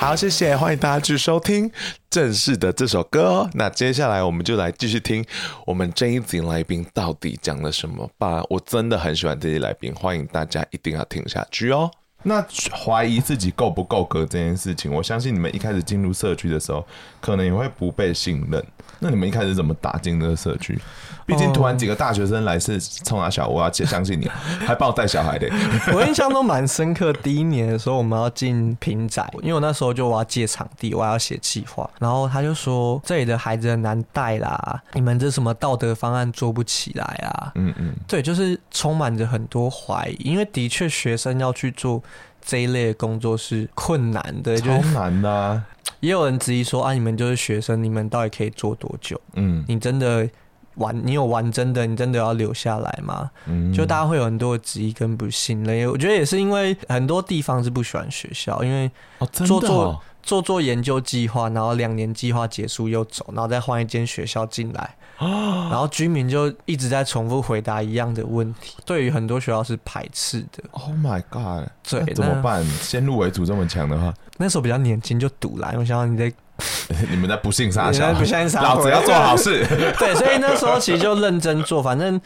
[0.00, 1.70] 好，谢谢，欢迎大家去收听
[2.08, 3.50] 正式的这首歌哦。
[3.52, 5.22] 那接下来我们就来继续听
[5.66, 8.42] 我们这一集来宾到底讲了什么吧。
[8.48, 11.90] 我真的很喜欢这些来宾，欢迎大家一定要听下去哦。
[12.22, 16.82] 那怀疑自己够不够格这件事情，我相信你们一开始进入社区的时候，
[17.20, 18.64] 可能也会不被信任。
[19.02, 20.78] 那你们一开始怎么打进这个社区？
[21.26, 24.28] 毕竟突然几个大学生来是冲阿小，我要相信你，
[24.66, 25.48] 还帮我带小孩的。
[25.94, 27.12] 我印象都蛮深刻。
[27.12, 37.52] 第一年的时候，我们要进平宅，因为我那时候就我要借场地，我要写计划，然后他就说这里的孩子很难带啦，你们这什么道德方案做不起来啊？
[37.54, 42.02] 嗯嗯，对，就是充满着很多怀疑，因为的确学生要去做
[42.44, 45.62] 这一类的工作是困难的，超难的啊。
[46.00, 49.20] 也有人质疑说啊，你们就是学生，你们到底可以做多久？
[49.34, 50.28] 嗯，你真的
[50.76, 53.30] 玩，你有玩真的，你真的要留下来吗？
[53.46, 55.88] 嗯，就大家会有很多的质疑跟不信任。
[55.90, 58.90] 我觉得也是因为很多地方是不喜欢学校，因为
[59.32, 70.62] 做做做做研究计划，然后两年计划结束又走，然后再换一间学校进来，然后居民就一直在重复回答一样的问题，对于很多学校是排斥的。
[70.72, 71.68] Oh my god！
[71.88, 72.64] 对，怎么办？
[72.80, 74.12] 先入为主这么强的话。
[74.36, 75.74] 那时候比较年轻，就赌来。
[75.76, 76.32] 我想想你在，
[77.10, 79.66] 你们在不幸杀小孩，不幸杀，老子要做好事。
[79.98, 81.82] 对，所以那时候其实就认真做。
[81.82, 82.20] 反正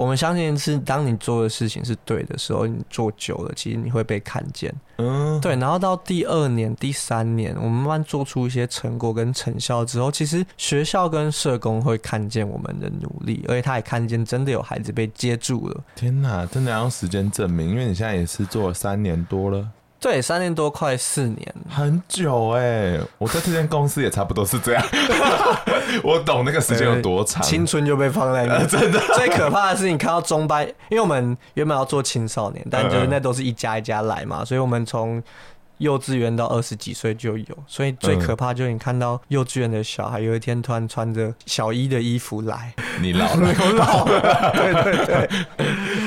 [0.00, 4.74] 我们相信是，当你做的事情是对的时候，你做久了，其实你会被看见。
[4.96, 5.54] 嗯，对。
[5.56, 15.78] 然后到第二年、第三年，我们慢慢做出一些成果跟成效之后，其实学校跟社工会看见我们的努力，而且他也看见真的有孩子被接住了。
[15.94, 19.68] 天哪，真的要用时间证明，因为你现在也是做了三年多了。
[20.00, 23.00] 对，三年多，快四年，很久哎、欸！
[23.18, 24.82] 我在这间公司也差不多是这样，
[26.02, 28.98] 我懂那个时间有多长，青春就被放在那， 真的。
[29.14, 35.22] 最可怕的是，你看到中班，因为我们原本要做青少年，但就是那都是一家一家来嘛，所以我们从
[35.76, 45.14] 幼稚园到二十几岁就有，所以最可怕就是你看到幼稚园的小孩有一天突然穿着小一的衣服来，你老了， 我老了，对对对。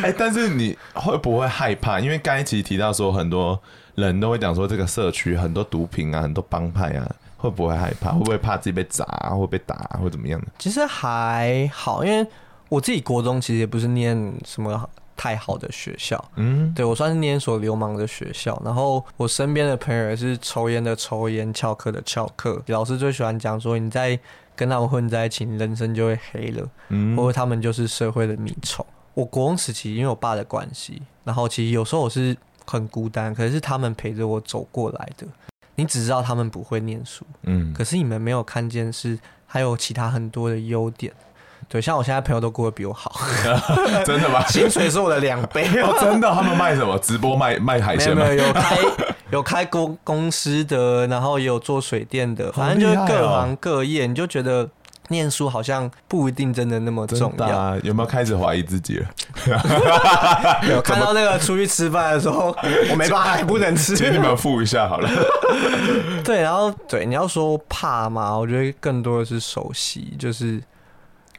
[0.01, 1.99] 哎、欸，但是你会不会害怕？
[1.99, 3.61] 因为刚才其实提到说很多。
[3.95, 8.11] 人都会讲说，这个社区很多毒品啊，很多帮派啊，会不会害怕？
[8.11, 9.05] 会不会怕自己被砸，
[9.37, 10.47] 会被打，或怎么样的？
[10.57, 12.27] 其实还好，因为
[12.69, 18.59] 我自己国中其实也不是念什么太好的学校，嗯，对，我算是念所流氓的学校。
[18.65, 22.59] 然后我身边的朋友也是抽烟的抽烟，翘课的翘课。
[22.67, 24.19] 老师最喜欢讲说，你在
[24.55, 28.83] 跟他们混在一起，你人生就会黑了，嗯，或者他们就是社会的米虫。
[29.13, 32.35] 我国中时期因为我爸的关系，然后其实有时候我是。
[32.65, 35.25] 很孤单，可是他们陪着我走过来的。
[35.75, 41.11] 你只知道他们不会念书，嗯，可是你们没有看见是还有其他很多的优点。
[41.67, 43.11] 对，像我现在朋友都过得比我好
[44.05, 44.45] 真的吗？
[44.47, 46.31] 薪水是我的两倍哦，真的。
[46.31, 46.97] 他们卖什么？
[46.99, 48.23] 直播卖卖海鲜吗？
[48.23, 48.77] 没有，没有，有开
[49.31, 54.69] 有开公公司的，然后也有做水电的，反正就是各行各业，你就觉得。
[55.09, 59.07] 念书好像不一定真的那么重要，啊、有没有开始怀疑自己了？
[60.69, 62.55] 有看到那个出去吃饭的时候，
[62.89, 63.95] 我没办法，还不能吃。
[63.95, 65.09] 请你们付一下好了。
[66.23, 70.61] 对，然后对你要说怕嘛，我觉得更多的是熟悉，就是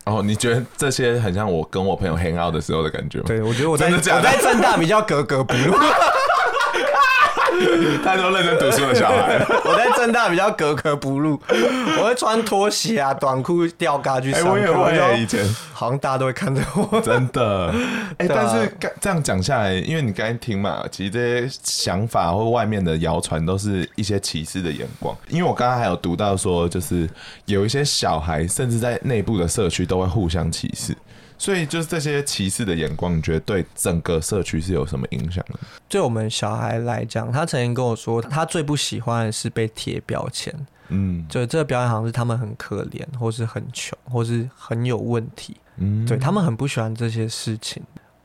[0.05, 3.25] 哦，你觉得这些很像我跟我朋友 hang out 的时候的感觉吗？
[3.27, 5.75] 对，我觉得我在真的假的我在正大比较格格不入。
[8.05, 11.41] 太多认真读书的小孩，我在正大比较格格不入，
[12.01, 14.51] 我会穿拖鞋啊、短裤、吊嘎去上课。
[14.51, 14.67] 我也
[15.03, 17.01] 会以前，好像大家都会看着我。
[17.01, 17.73] 真的，
[18.19, 21.19] 哎、但是这样讲下来，因为你刚才听嘛，其实这
[21.49, 25.17] 些想法或外面的谣传都是一些歧视的眼光。
[25.29, 27.09] 因为我刚刚还有读到说，就是
[27.47, 30.97] 有一些小孩甚至在内部的社区都会互相歧视。
[31.37, 35.59] 所以就是这些歧视的眼光，你觉得对整个社区是有什么影响呢？
[35.89, 40.55] 对我们小孩来讲，他曾经跟我说，他最不喜欢的是被贴标签。
[40.89, 45.57] 嗯，就这个标签好像是他们很可怜，或是很穷，或是很有问题。
[45.77, 47.83] 嗯，对他们很不喜欢这些事情。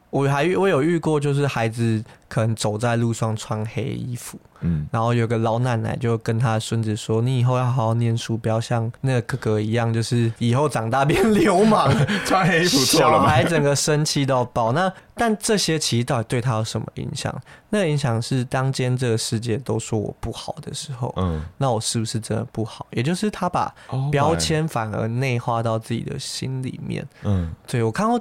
[0.10, 11.93] 我还我有遇过，就是孩子可能走在路上穿黑衣服，嗯，然后有个老奶奶就跟他孙子说：“你以后要好好念书，不要像那个哥哥一样，就是以后长大变流氓。
[12.26, 13.07] ”穿黑衣服错了。
[13.07, 14.72] 小孩整个生气到爆。
[14.72, 17.34] 那但这些其实到底对他有什么影响？
[17.70, 22.88] 那个影响是当今天这个世界都说我不好的时候，嗯，那我是不是真的不好？
[22.91, 23.72] 也就是他把
[24.12, 27.07] 标签反而内化到自己的心里面。
[27.22, 28.20] 嗯，对我看过。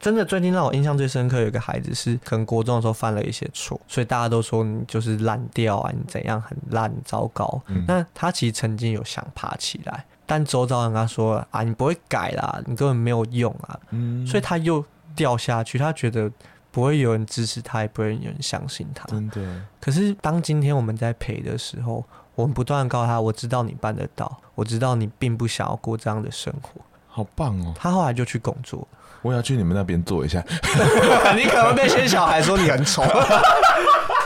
[0.00, 7.60] 真的，最近让我印象最深刻，有一个孩子是可能国中的时候犯了一些错，所以大家都说你就是烂掉啊，你怎样很烂糟糕。
[7.66, 13.78] 嗯、那他其实曾经有想爬起来，但周遭人跟他说啊，你不会改啦，你根本没有用啊。
[13.90, 14.84] 嗯、所以他又
[15.16, 16.30] 掉下去，他觉得
[16.70, 19.04] 不会有人支持他，也不会有人相信他。
[19.06, 19.62] 真的。
[19.80, 22.04] 可是当今天我们在陪的时候，
[22.36, 26.80] 我们不断告诉他，我知道你办得到，我知道你并不想要过这样的生活。
[27.08, 27.74] 好棒哦！
[27.74, 28.86] 他后来就去工作。
[29.22, 30.42] 我要去你们那边坐一下。
[31.36, 33.02] 你可能被些小孩说你很丑，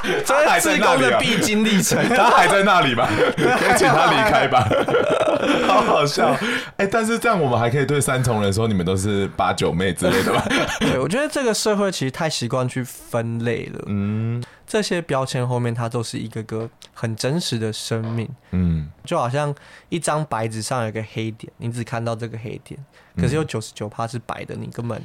[0.24, 1.98] 这是志工的必经历程。
[2.14, 3.08] 他还在那里吧？
[3.36, 4.68] 可以请他离开吧。
[5.66, 6.28] 好好笑。
[6.76, 10.44] 哎、欸，但是这样我们还可以对三重人说你们都是八九妹之类的吧？
[10.80, 13.82] 对，我觉得这个社会其实太习惯去分类了。
[13.86, 14.42] 嗯。
[14.64, 19.54] 这些标签后面，它都是一个个很真实的生命，嗯，就好像
[19.90, 22.82] 一张白纸上有一个黑点，你只看到这个黑点，
[23.18, 24.98] 可是有九十九趴是白的，你根本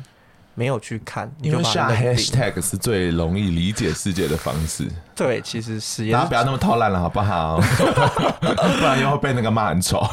[0.58, 4.90] 没有去看，因为下 hashtag 是最容易理解世界的方式。
[5.16, 7.62] 对，其实是，大家不要那么偷懒了，好不好？
[8.42, 10.04] 不然又会被那个骂很丑。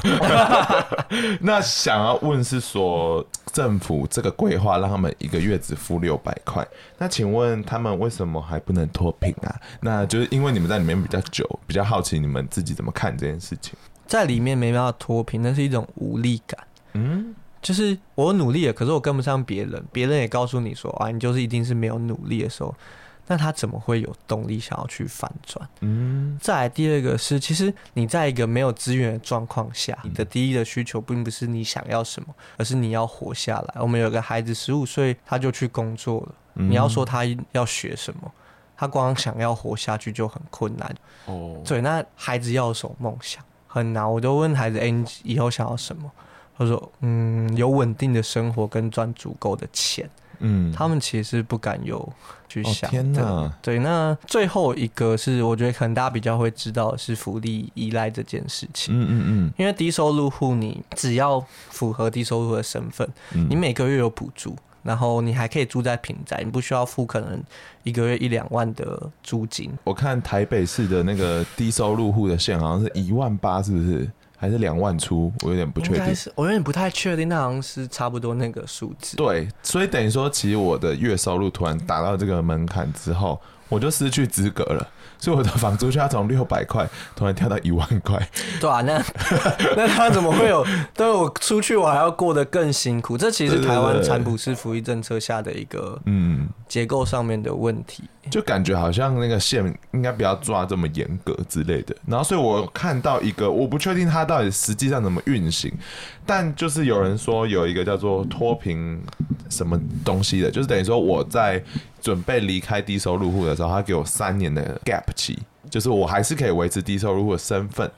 [1.40, 6.62] 那想要问是说，政府这个规划让他们一个月只付六百块，
[6.98, 9.60] 那请问他们为什么还不能脱贫啊？
[9.80, 13.72] 那就是因为你们在里面比较久，比较好奇你们自己怎么看这件事情。
[14.06, 16.60] 在里面没办法脱贫，那是一种无力感。
[16.92, 17.34] 嗯，
[17.64, 22.72] 就是我努力了，可是我跟不上别人，别人也告诉你说啊，你就是一定是没有努力的时候。
[23.26, 25.66] 那他怎么会有动力想要去反转？
[25.80, 33.80] 嗯，再来第二个是，其实你在一个没有资源的状况下，你的第一的需求并不是你想要什么，而是你要活下来。
[33.80, 36.34] 我们有个孩子十五岁，他就去工作了。
[36.52, 38.30] 你要说他要学什么，
[38.76, 40.94] 他光想要活下去就很困难。
[41.24, 43.42] 哦，对，那孩子要有什么梦想？
[43.66, 44.12] 很难。
[44.12, 46.12] 我都问孩子：“哎，你以后想要什么？”
[46.56, 50.08] 他说：“嗯，有稳定的生活跟赚足够的钱。”
[50.40, 52.12] 嗯，他们其实不敢有
[52.48, 52.90] 去想。
[52.90, 58.92] 天哪，对，那最后一个是，我觉得可能大家比较会知道的是福利依赖这件事情。
[58.92, 63.08] 嗯嗯嗯，因为低收入户，你只要符合低收入的身份，
[63.48, 67.40] 你每个月有补助，然后你还可以住在平宅，你不需要付可能
[67.84, 69.70] 一个月一两万的租金。
[69.84, 74.10] 我看台北市的那个低收入户的线好像是一万八，是不是？
[74.44, 76.14] 还是两万出，我有点不确定。
[76.34, 79.16] 我有点不太确定，那好像是差不多那个数字。
[79.16, 84.88] 对，所以等于说，其实我的月收入突然达到这个门槛之后，我就失去资格了。
[85.16, 86.86] 所以我的房租就要从六百块
[87.16, 88.28] 突然跳到一万块。
[88.60, 89.02] 对啊，那
[89.74, 90.66] 那他怎么会有？
[90.92, 93.16] 但我出去我还要过得更辛苦。
[93.16, 98.04] 这其实台湾产普式福利政策下的一个嗯结构上面的问题。
[98.30, 101.96] 就感觉好像那个线应该不要抓这么严格之类的。
[102.06, 105.72] 然后，所以我看到一个，我不确定它到底实际上怎么运行，
[106.26, 109.00] 但就是有人说有一个叫做脱贫
[109.48, 111.62] 什么东西的，就是等于说我在。
[112.04, 115.38] 准备离开低收入户的时候，他给我三年的 gap 期，
[115.70, 117.90] 就是我还是可以维持低收入户的身份，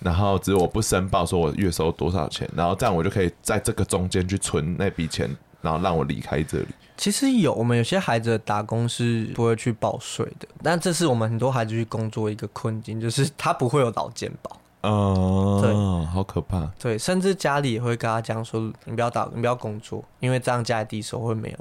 [0.00, 6.66] 然后只是我不申报说我月收多少钱，然后这样我就可以在这个中间去存那笔钱，然后让我离开这里。
[6.98, 14.60] 其实有，我们有些孩子的打工是不会去报税的，但这是我们很多孩子去工作一个困境，就是他不会有劳健保。
[14.82, 15.72] 哦，对，
[16.12, 16.70] 好可怕。
[16.78, 21.58] 对，甚至家里也会跟他讲说，你不要打，你不要工作，因为这样家里低收会没有。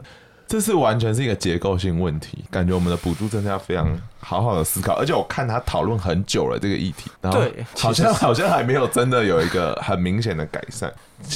[0.47, 3.87] 这是完全是一个结构性问题，感觉我们的补助真的要非常
[4.23, 4.93] 好好的思考。
[4.95, 7.43] 而且我看他讨论很久了这个议题，然后
[7.77, 10.91] 好像好像还没有真的有一个很明显的改善。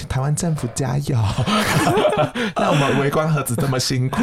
[0.10, 1.18] 台湾政府加油！
[2.58, 4.22] 那我们围观盒子这么辛苦，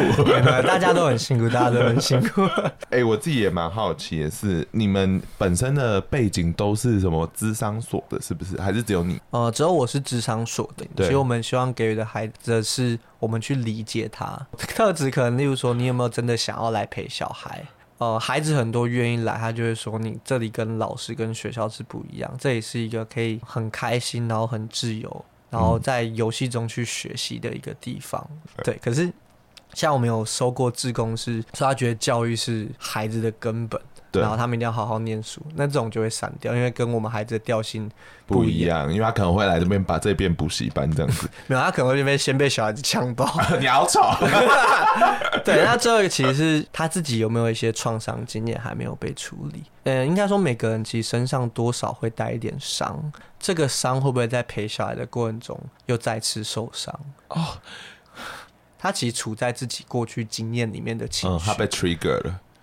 [0.67, 2.43] 大家都很辛苦，大家都很辛苦。
[2.91, 8.61] 哎、欸，我自己也蛮好奇的是，你们本身的背景都是什么智商所的，是不是？
[8.61, 9.19] 还是只有你？
[9.31, 10.85] 呃，只有我是智商所的。
[11.03, 17.65] 所以我们希望给予的孩子是我们去理解他特质，可能例如说，你有没有真的想要来陪小孩？
[17.99, 28.27] 呃，孩子很多愿意来，他就会说你这里跟老师跟学校是不一样，这里是一个可以很开心，然后很自由，然后在游戏中去学习的一个地方。
[28.31, 29.13] 嗯、对，可是
[29.75, 33.81] 像我们有收过志工是，是说他觉得教育是孩子的根本。
[34.13, 37.91] 然后他们一定要好好念书，那这种就会散掉，因为跟我们孩子的调性
[38.27, 44.17] 不一样，因为他可能会来这边把这边补习班这样子， 没有，他可能会这边先被小孩子呛到， 你好吵。
[45.45, 49.65] 对，那最后一个其实是他自己有没有一些创伤经验还没有被处理？
[49.83, 56.97] 嗯，应该说每个人其实身上多少会带一点伤，这个伤会不会在陪小孩的过程中又再次受伤？
[57.31, 57.45] 哦，
[58.85, 61.51] 他其实处在自己过去经验里面的情绪，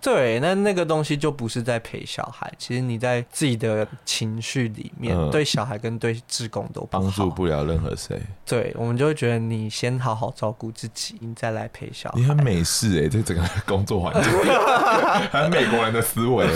[0.02, 8.20] 对，那那个东西就不是在陪小孩，其实你在自己的情绪里面，嗯、对小孩跟对志工都帮助不了任何谁。
[8.44, 12.18] 对，我们就会觉得你先好好照顾自己，你再来陪小孩。
[12.18, 14.32] 你很美式哎、欸，这整个工作环境，
[15.30, 16.46] 很美国人的思维。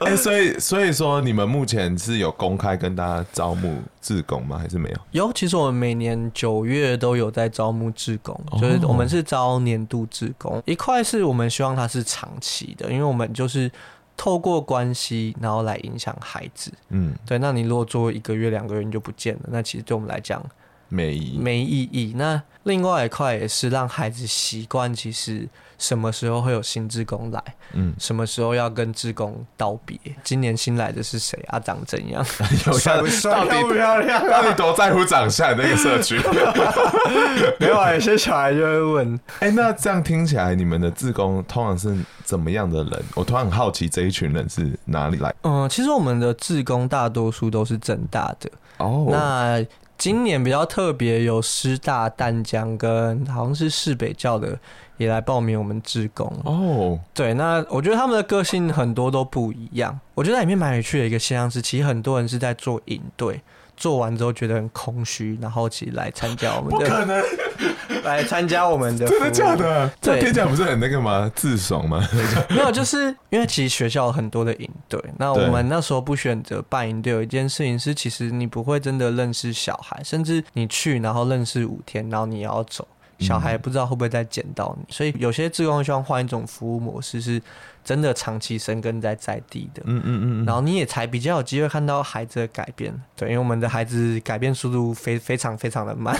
[0.00, 4.56] 哎、欸，所以所以说，你们目前是有公开跟大家招募志工吗？
[4.56, 5.26] 还是没有？
[5.26, 12.69] 有，其实我们每年九月都有在招募志工，就是我们是招年度志工，哦、一块是我们希望它是长期。
[12.74, 13.70] 的，因为我们就是
[14.16, 16.72] 透过关系，然后来影响孩子。
[16.88, 17.38] 嗯，对。
[17.38, 20.44] 那你如果做一个月、两个月你就不见了，那其实对我们来讲
[20.88, 21.38] 没意义。
[21.38, 22.14] 没意义。
[22.16, 25.48] 那另外一块也是让孩子习惯，其实。
[25.80, 27.42] 什么时候会有新职工来？
[27.72, 29.98] 嗯，什么时候要跟职工道别？
[30.22, 31.58] 今年新来的是谁啊？
[31.58, 32.24] 长怎样？
[32.68, 33.46] 有帅不帅？
[33.46, 34.28] 漂不漂亮？
[34.28, 35.56] 到底多在乎长相？
[35.56, 36.20] 那个社区
[37.58, 39.14] 没有啊，有些小孩就会问。
[39.38, 43.02] 哎、欸，那这样听起来，你们的志工通常是怎么样的人？
[43.14, 45.34] 我突然很好奇，这一群人是哪里来？
[45.44, 49.06] 嗯，其实我们的志工大多数都是正大的哦。
[49.10, 49.64] 那
[49.96, 54.58] 今年比较特别，有师大、淡江跟好像是市北教的。
[55.00, 56.98] 也来报名我们志工哦，oh.
[57.14, 59.98] 对，那我觉得他们的个性很多都不一样。
[60.14, 63.40] 我觉得在里面蛮有趣的一个现象是，其实很多人是在做营队，
[63.78, 67.24] 做完之后觉得很空虚，然后其实来参加我们的，不可能
[68.04, 69.90] 来参加我们的，真的假的？
[70.02, 71.32] 这，听起来不是很那个吗？
[71.34, 72.06] 自爽吗？
[72.50, 82.86] 没有，就是因为其实学校有很多的营队，那我们那时候不选择办营队，有一件事情是，其实你不会真的认识小孩，甚至你去然后认识五天，然后你要走。
[83.20, 87.40] 小孩不知道会不会再捡到你，所以有些志工希望换一种服务模式，是
[87.84, 89.82] 真的长期生根在在地的。
[89.84, 92.92] 嗯嗯嗯，然后你也才比较有机会看到孩子的改变。
[93.14, 96.18] 对，因为我们的孩子改变速度非非常非常的慢。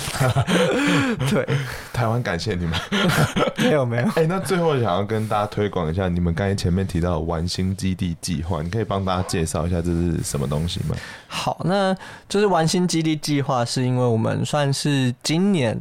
[1.31, 1.47] 对，
[1.93, 2.79] 台湾感谢你们。
[3.57, 4.07] 没有没有。
[4.17, 10.95] 哎，那最后想要跟大家推广一下，你们刚才前面提到的玩心基地计划，你可以帮大家介绍一下这是什么东西吗？
[11.29, 11.97] 好，那
[12.29, 15.79] 就是玩心基地计划，是因为我们算是今年。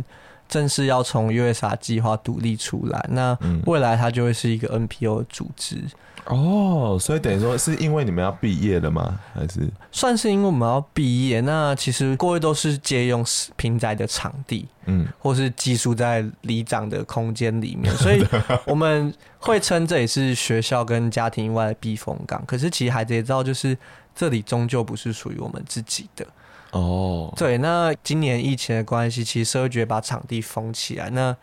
[0.50, 5.82] 正式要从 USA 计划独立出来，那未来它就会是一个 NPO 的组织。
[6.26, 9.20] 哦，所以等于说是因为你们要毕业了吗？
[9.34, 11.39] 还是算是因为我们要毕业？
[11.41, 13.26] 那其实各位都是借用
[13.56, 18.24] 平宅的场地，嗯，或是寄宿在里长的空间里面，所以
[18.68, 22.43] 我们会称这里是学校跟家庭以外的避风港。
[22.45, 23.76] 可是其实孩子也知道，就是
[24.14, 26.28] 这里终究不是属于我们自己的。
[26.72, 27.36] 哦，oh.
[27.38, 31.10] 对，那今年疫情的关系，其实社会局把场地封起来。
[31.10, 31.36] 那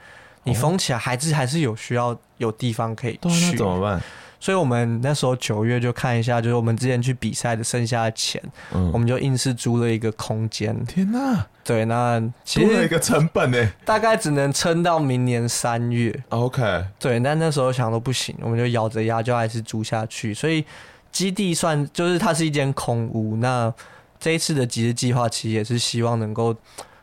[0.45, 4.01] 你封起来，孩子还是有需要有地方可以去，那怎么办？
[4.39, 8.41] 所以我们那时候九月就看一下，就是我们之前去比赛的剩下的钱，
[8.73, 10.85] 嗯，我们就硬是租了一个空间。
[10.85, 11.45] 天哪！
[11.65, 16.17] 对，那其实一个成本呢，大概只能撑到明年三月。
[16.29, 20.33] OK，对，但那时候想都不行，我们就咬着牙就还是租下去。
[20.33, 20.65] 所以
[21.11, 23.75] 基地算就是它是一间空屋，那。
[24.19, 26.55] 这一次的集资计划，其实也是希望能够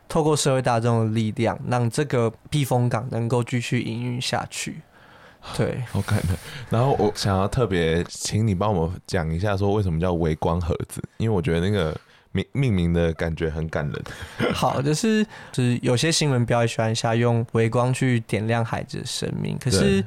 [0.08, 4.80] 透过社会大众的力量，让这个避风港能够继续营运下去。
[5.56, 6.36] 对，好感人。
[6.70, 11.02] 然后我想要特别请你帮我讲一下，说为什么叫微光盒子？
[11.18, 11.96] 因为我觉得那个
[12.32, 14.52] 命命名的感觉很感人。
[14.52, 20.04] 好，就是就是有些新闻标也喜欢下用微光去点亮孩子的生命，可是。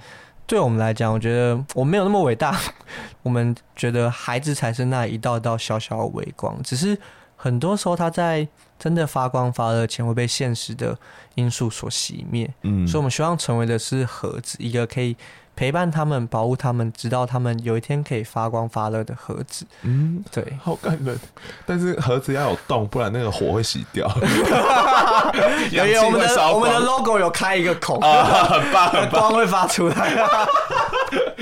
[0.48, 2.58] 对我们来讲，我觉得我没有那么伟大。
[3.22, 6.98] 我们觉得孩子才是那一道道小小的微光，只是
[7.36, 8.48] 很多时候他在
[8.80, 10.98] 真的发光发热前会被现实的
[11.36, 12.50] 因素所熄灭。
[12.62, 15.16] 嗯，所以我们希望成为的是盒子，一个可以
[15.58, 19.66] 陪伴他们，保护他们，直到他们有一天可以发光发热的盒子。
[19.82, 21.20] 嗯，对，好感人。
[21.66, 24.08] 但是盒子要有洞，不然那个火会洗掉。
[25.72, 30.14] 有 有，我们的我们的 logo 有开一个孔啊，很棒，很棒， 光会发出来。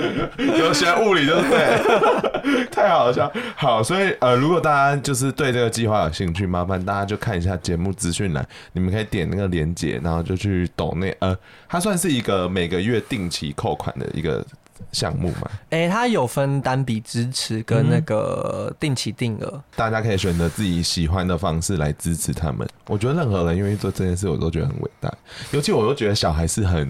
[0.60, 3.32] 有学物理就是对， 太好笑。
[3.56, 11.16] 好，所以呃，如果大家就是对这个计划有兴趣，麻烦大家就看一下节目资讯栏，你们可以点那个链接，然后就去抖那。
[11.20, 11.38] 呃，
[11.68, 14.46] 它算是一个每个月定期扣款的一个
[14.92, 15.50] 项目嘛？
[15.70, 22.68] 哎、欸，它有分单笔支持跟那个定期定额、嗯，大家可以选择自己喜欢的方式来支持他们。
[22.88, 25.12] 我觉得任何人愿意做这件事，我都觉得很伟大。
[25.52, 26.88] 尤其我都觉得小孩是很，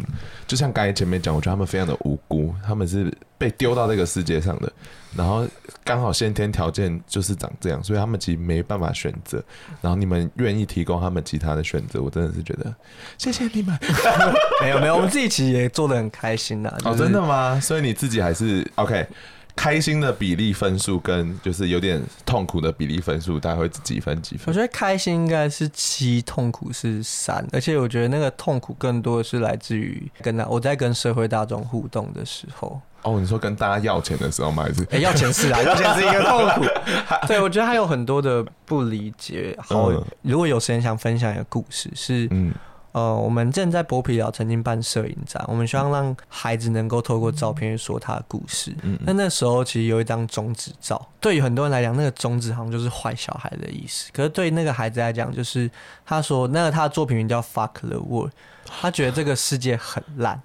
[0.47, 4.71] 就像刚才前面讲，我觉得他们非常的无辜，他们是被丢到这个世界上的，
[5.15, 5.47] 然后
[5.83, 9.43] 刚好先天条件就是长这样，所以他们其实没办法选择。
[9.81, 12.73] 然后你们愿意提供他们其他的选择，我真的是觉得
[13.17, 13.77] 谢谢你们。
[14.61, 16.89] 没有没有，我们自己其实也做的很开心呐、就是。
[16.89, 17.59] 哦，真的吗？
[17.59, 19.07] 所以你自己还是 OK。
[19.55, 24.45] 开心的比例分数跟就是有点痛苦的比例分数，大概会几分几分？
[24.47, 32.79] 我觉得开心应该是七，痛苦是三，而且我觉得那个痛苦更多的是来自于跟他我在跟社会大众互动的时候。
[33.03, 34.63] 哦，你说跟大家要钱的时候吗？
[34.63, 34.81] 还是？
[34.83, 36.65] 哎、欸，要钱是啊， 要钱是一个痛苦。
[37.27, 39.57] 对，我觉得还有很多的不理解。
[39.59, 42.53] 好，嗯、如果有时间想分享一个故事，是嗯。
[42.95, 48.73] 呃，我们正在剥皮寮曾经办摄影展，我们希望让孩子能够透过照片说他的故事。
[48.83, 54.09] 嗯，那那时候其实有一张中指照，对于很多人来讲，那个中指好像就是坏小孩的意思。
[54.13, 55.69] 可是对于那个孩子来讲，就是
[56.05, 58.31] 他说那个他的作品名叫 Fuck the World，
[58.65, 60.41] 他觉得这个世界很烂，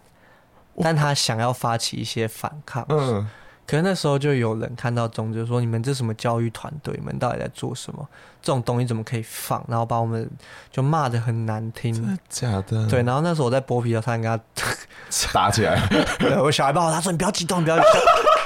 [0.76, 2.84] 但他想要发起一些反抗。
[2.88, 3.30] 嗯。
[3.70, 6.92] 可是那时候就有人看到中就说：“你们这什么教育团队？
[6.98, 8.04] 你们到底在做什么？
[8.42, 10.28] 这种东西怎么可以放？”然后把我们
[10.72, 11.94] 就骂的很难听。
[11.94, 12.88] 真的假的？
[12.88, 13.00] 对。
[13.04, 14.36] 然后那时候我在剥皮寮，他跟他
[15.32, 15.80] 打起来。
[16.42, 17.92] 我小孩抱我，他说：“你不要激动，你不要激动。”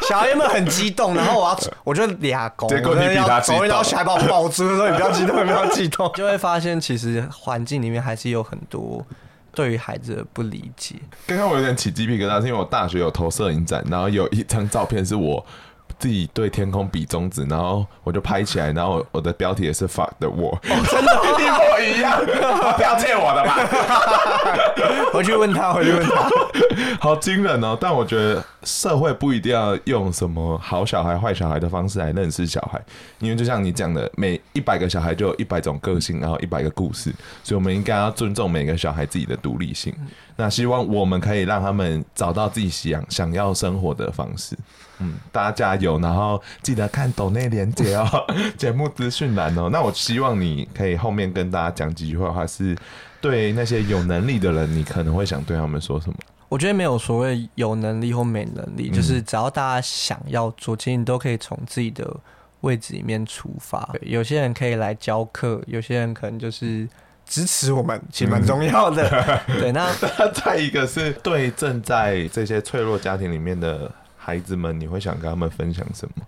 [0.06, 1.14] 小孩们很激动？
[1.14, 3.66] 然后我要，我就俩狗，结果你比他激动。
[3.66, 6.12] 然后小孩把我抱住，说：“你不要激动，你不要激动。
[6.14, 9.02] ”就会发现，其实环境里面还是有很多。
[9.54, 10.96] 对于孩子的不理解，
[11.26, 15.44] 刚刚我有点起鸡皮疙瘩，是因为我大学有投摄影展，然后有一张照片是我
[16.04, 22.20] 自己对天空比中指，然后我就拍起来，然后我的标题也是 fuck the world，哦，真的， 一模一样，
[22.76, 23.56] 不要借我的吧？
[25.10, 26.28] 回去问他，回去问他，
[27.00, 27.74] 好惊人哦！
[27.80, 32.78] 但我觉得社会不一定要用什么好小孩、坏小孩的方式来认识小孩，
[33.18, 37.10] 因为就像你讲的，每一百个小孩就有一百种个性，然后一百个故事，
[37.42, 39.94] 所以我们应该要尊重每个小孩自己的独立性。
[40.36, 44.54] 那希望我们可以让他们找到自己想想要生活的方式。
[45.04, 48.08] 嗯，大家加油，然后记得看抖内连接哦，
[48.56, 49.68] 节目资讯栏哦。
[49.70, 52.76] 那我希望你可以后面跟大家讲几句话，话是
[53.20, 56.16] 对那些有能力的人，你可能会想对他们说什么？
[56.48, 62.08] 我觉得没有所谓有能力或没能力，就是只要大家想要做，其实你都可以从自己的
[62.60, 63.88] 位置里面出发。
[64.02, 66.88] 有些人可以来教课，有些人可能就是
[67.26, 69.08] 支持我们，其实蛮重要的。
[69.58, 69.90] 对，那
[70.32, 73.90] 再一个是对正在这些脆弱家庭里面的。
[74.24, 76.24] 孩子们，你会想跟他们分享什么？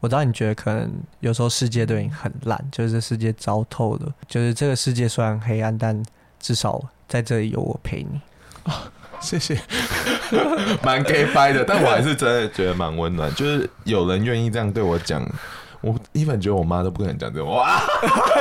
[0.00, 6.00] 我知道你觉得可能有时候世界对你很烂，就是这世界糟透了，就是这个世界虽然黑暗，但
[6.38, 6.78] 至少
[7.08, 8.20] 在这里有我陪你。
[8.64, 8.72] 哦，
[9.18, 9.58] 谢谢，
[10.84, 15.26] 蛮 gay 掰的，但我还是真的觉得蛮温暖，就是有人愿意这样对我讲。
[15.80, 17.80] 我一本觉得我妈都不可能讲这种话，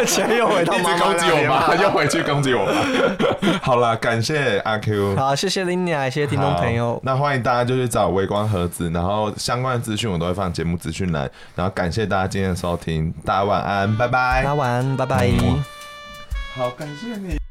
[0.05, 3.59] 钱又回到 妈妈攻击我妈， 又回去攻击我妈。
[3.61, 6.99] 好了，感谢阿 Q，好，谢谢 Linia，谢谢听众朋友。
[7.03, 11.29] 那欢迎大家就去找微光盒子，然后相关的资讯我都会放节目资讯栏。
[11.55, 14.41] 然后感谢大家今天的收听，大家晚安，拜拜。
[14.41, 15.27] 大家晚安，拜拜。
[15.27, 15.63] 嗯、
[16.55, 17.46] 好，感谢你。